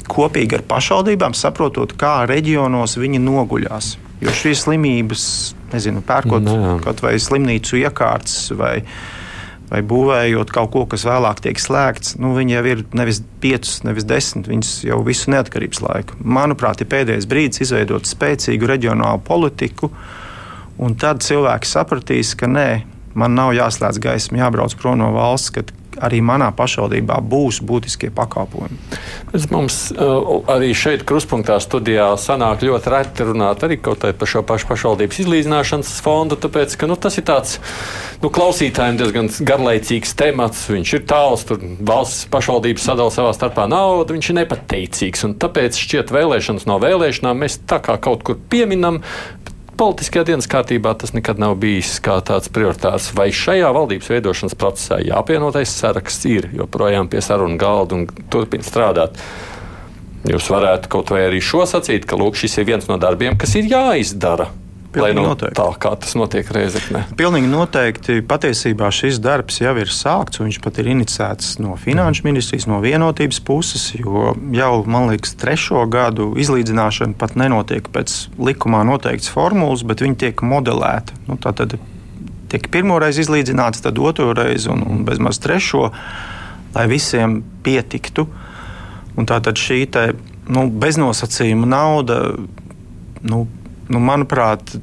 kopīgi 0.09 0.59
ar 0.59 0.65
pašvaldībām, 0.69 1.35
saprotot, 1.37 1.93
kā 1.99 2.23
reģionos 2.29 2.97
viņi 3.01 3.21
noguļās. 3.23 3.97
Jo 4.23 4.35
šīs 4.35 4.65
slimības, 4.67 5.25
nezinu, 5.73 6.03
pērkot 6.07 6.43
Nē. 6.43 6.55
Nu 6.59 6.79
kaut 6.83 7.03
vai 7.05 7.15
slimnīcu 7.23 7.79
iekārtas 7.83 8.49
vai, 8.59 8.81
vai 9.69 9.83
būvējot 9.85 10.53
kaut 10.55 10.71
ko, 10.75 10.85
kas 10.91 11.05
vēlāk 11.09 11.43
tiek 11.45 11.61
slēgts, 11.61 12.17
nu, 12.23 12.33
viņi 12.37 12.57
jau 12.57 12.65
ir 12.73 12.85
nevis 12.97 13.21
5, 13.43 13.73
nevis 13.89 14.07
10, 14.09 14.49
viņas 14.49 14.73
jau 14.89 15.01
visu 15.07 15.33
neatkarības 15.35 15.83
laiku. 15.85 16.19
Manuprāt, 16.25 16.83
ir 16.83 16.91
pēdējais 16.93 17.29
brīdis 17.29 17.67
izveidot 17.67 18.09
spēcīgu 18.09 18.71
reģionālu 18.71 19.23
politiku, 19.27 19.93
un 20.81 20.97
tad 21.01 21.25
cilvēki 21.27 21.69
sapratīs, 21.69 22.35
ka 22.39 22.49
nē, 22.51 22.69
man 23.19 23.37
nav 23.37 23.53
jāslēdz 23.57 24.01
gaisma, 24.03 24.43
jābrauc 24.45 24.77
prom 24.81 25.01
no 25.03 25.13
valsts, 25.17 25.53
kad 25.59 25.73
arī 26.05 26.21
manā 26.25 26.49
pašvaldībā 26.57 27.19
būs 27.29 27.61
būtiskie 27.67 28.11
pakalpojumi. 28.15 28.79
Mums 29.53 29.79
uh, 29.93 30.31
arī 30.51 30.71
šeit, 30.77 31.05
krustpunktā, 31.09 31.59
studijā 31.63 32.11
sanāk 32.21 32.65
ļoti 32.67 32.93
reti 32.93 33.27
runāt 33.29 33.65
arī 33.67 33.79
par 33.83 34.29
šo 34.31 34.43
pašu 34.47 34.69
pašvaldības 34.71 35.23
izlīdzināšanas 35.25 35.93
fondu, 36.05 36.39
tāpēc 36.41 36.77
ka 36.79 36.89
nu, 36.91 36.97
tas 37.01 37.19
ir 37.21 37.27
tāds 37.29 37.59
nu, 38.23 38.31
klausītājiem 38.35 38.99
diezgan 39.01 39.31
garlaicīgs 39.49 40.15
temats. 40.19 40.67
Viņš 40.73 40.95
ir 40.99 41.05
tāls, 41.09 41.45
tur 41.49 41.63
valsts 41.63 42.27
pašvaldības 42.33 42.89
sadala 42.91 43.15
savā 43.15 43.33
starpā 43.37 43.69
naudu, 43.71 44.17
viņš 44.17 44.31
ir 44.33 44.39
nepateicīgs. 44.43 45.27
Tāpēc 45.43 45.79
šķiet, 45.79 46.13
vēlēšanas 46.15 46.69
no 46.69 46.79
vēlēšanām 46.83 47.45
mēs 47.45 47.61
tā 47.69 47.81
kā 47.85 47.99
kaut 48.03 48.25
kur 48.27 48.39
pieminam, 48.51 49.03
politiskajā 49.79 50.25
dienas 50.33 50.49
kārtībā 50.51 50.93
tas 50.99 51.15
nekad 51.15 51.39
nav 51.41 51.55
bijis 51.63 51.99
kā 52.05 52.19
tāds 52.27 52.51
prioritārs. 52.53 53.13
Vai 53.17 53.31
šajā 53.35 53.71
valdības 53.75 54.11
veidošanas 54.11 54.57
procesā 54.59 54.99
jāpienotais 55.05 55.73
saraksts 55.81 56.27
ir 56.31 56.51
joprojām 56.59 57.11
pie 57.11 57.23
sarunu 57.25 57.59
galda 57.61 57.99
un 57.99 58.07
turpina 58.33 58.67
strādāt? 58.67 59.21
Jūs 60.29 60.49
varētu 60.51 60.91
kaut 60.93 61.13
vai 61.15 61.23
arī 61.29 61.39
šo 61.45 61.63
sacīt, 61.71 62.09
ka 62.09 62.19
lūk, 62.19 62.37
šis 62.37 62.59
ir 62.59 62.67
viens 62.73 62.89
no 62.91 62.99
darbiem, 63.01 63.39
kas 63.39 63.55
ir 63.61 63.71
jāizdara. 63.71 64.51
Lai, 65.03 65.13
nu, 65.17 65.25
noteikti. 65.31 65.57
Tā 65.59 65.67
kā 65.81 65.93
tas 66.01 66.15
notiek 66.19 66.49
Reizekne. 66.55 67.05
Pilnīgi 67.19 67.51
noteikti. 67.51 68.19
Patiesībā 68.29 68.91
šis 68.95 69.21
darbs 69.23 69.61
jau 69.63 69.75
ir 69.81 69.93
sākts, 69.93 70.41
un 70.41 70.49
viņš 70.49 70.61
pat 70.65 70.81
ir 70.83 70.91
inicēts 70.95 71.57
no 71.63 71.77
Finanšu 71.81 72.27
ministrijas, 72.27 72.69
no 72.71 72.81
vienotības 72.85 73.41
puses. 73.47 73.91
Jo 73.99 74.33
jau, 74.55 74.73
man 74.91 75.11
liekas, 75.13 75.37
trešo 75.41 75.85
gadu 75.91 76.31
izlīdzināšana 76.41 77.19
pat 77.19 77.37
nenotiek 77.39 77.91
pēc 77.95 78.17
likumā 78.51 78.85
noteikts 78.89 79.31
formulas, 79.33 79.85
bet 79.87 80.05
viņi 80.05 80.21
tiek 80.25 80.45
modelēti. 80.47 81.19
Nu, 81.29 81.39
tad 81.43 81.79
tiek 82.49 82.71
pirmo 82.73 82.99
reizi 83.03 83.25
izlīdzināts, 83.27 83.85
tad 83.85 84.01
otro 84.01 84.33
reizi 84.37 84.71
un, 84.73 84.85
un 84.87 85.05
bezmaz 85.09 85.41
trešo, 85.45 85.89
lai 86.75 86.89
visiem 86.91 87.41
pietiktu. 87.65 88.29
Un 89.19 89.27
tā 89.27 89.41
tad 89.43 89.59
šī 89.59 89.83
te, 89.91 90.11
nu, 90.47 90.69
beznosacījuma 90.71 91.67
nauda. 91.69 92.21
Nu, 93.19 93.47
nu, 93.89 94.01
manuprāt, 94.05 94.77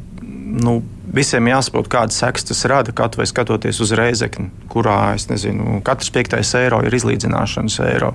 nu, 0.56 0.80
visiem 1.16 1.50
jāsaprot, 1.50 1.90
kādas 1.92 2.20
sekas 2.22 2.48
tas 2.48 2.64
rada. 2.70 2.94
Kaut 2.96 3.18
vai 3.20 3.28
skatoties 3.30 3.82
uz 3.84 3.94
reizekni, 3.98 4.50
kurā 4.72 5.16
nezinu, 5.30 5.80
katrs 5.86 6.12
piektais 6.16 6.54
eiro 6.60 6.82
ir 6.86 6.96
izlīdzināšanas 6.96 7.80
eiro. 7.88 8.14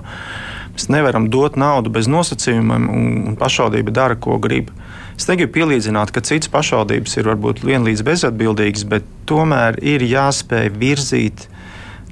Mēs 0.71 0.87
nevaram 0.91 1.27
dot 1.31 1.57
naudu 1.59 1.91
bez 1.91 2.07
nosacījumiem, 2.11 2.87
un 2.89 3.39
pašvaldība 3.39 3.93
dara, 3.95 4.15
ko 4.15 4.37
grib. 4.41 4.71
Es 5.19 5.27
negribu 5.27 5.53
pielīdzināt, 5.59 6.13
ka 6.15 6.23
citas 6.25 6.49
pašvaldības 6.53 7.17
ir 7.19 7.27
varbūt 7.27 7.65
vienlīdz 7.67 8.05
bezatbildīgas, 8.07 8.85
bet 8.89 9.09
tomēr 9.29 9.77
ir 9.83 10.05
jāspēj 10.07 10.71
virzīt 10.81 11.47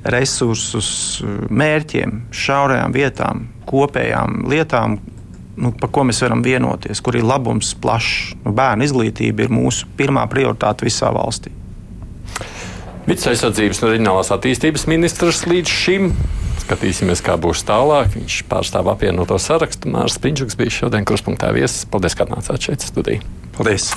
resursus 0.04 0.90
mērķiem, 1.50 2.26
šaurajām 2.36 2.94
vietām, 2.96 3.48
kopējām 3.70 4.44
lietām, 4.52 5.00
nu, 5.60 5.72
par 5.76 5.92
ko 5.94 6.06
mēs 6.08 6.22
varam 6.24 6.44
vienoties, 6.46 7.02
kur 7.04 7.18
ir 7.20 7.28
labums 7.28 7.74
plašs. 7.82 8.36
Nu, 8.46 8.54
bērnu 8.56 8.88
izglītība 8.88 9.46
ir 9.46 9.54
mūsu 9.54 9.90
pirmā 10.00 10.26
prioritāte 10.32 10.88
visā 10.88 11.12
valstī. 11.16 11.54
Vides 13.10 13.26
aizsardzības 13.32 13.82
un 13.82 13.90
reģionālās 13.94 14.30
attīstības 14.36 14.86
ministrs 14.92 15.46
līdz 15.50 15.72
šim. 15.74 16.12
Skatīsimies, 16.62 17.24
kā 17.26 17.34
būs 17.42 17.64
tālāk. 17.66 18.12
Viņš 18.14 18.44
pārstāv 18.52 18.92
apvienoto 18.92 19.40
sarakstu. 19.42 19.90
Mārcis 19.96 20.22
Pinčuks 20.22 20.60
bija 20.60 20.76
šodien 20.84 21.08
kruspunktā 21.10 21.50
viesis. 21.56 21.88
Paldies, 21.90 22.14
ka 22.14 22.28
atnācāt 22.28 22.70
šeit 22.70 22.86
studijā. 22.86 23.24
Paldies! 23.58 23.90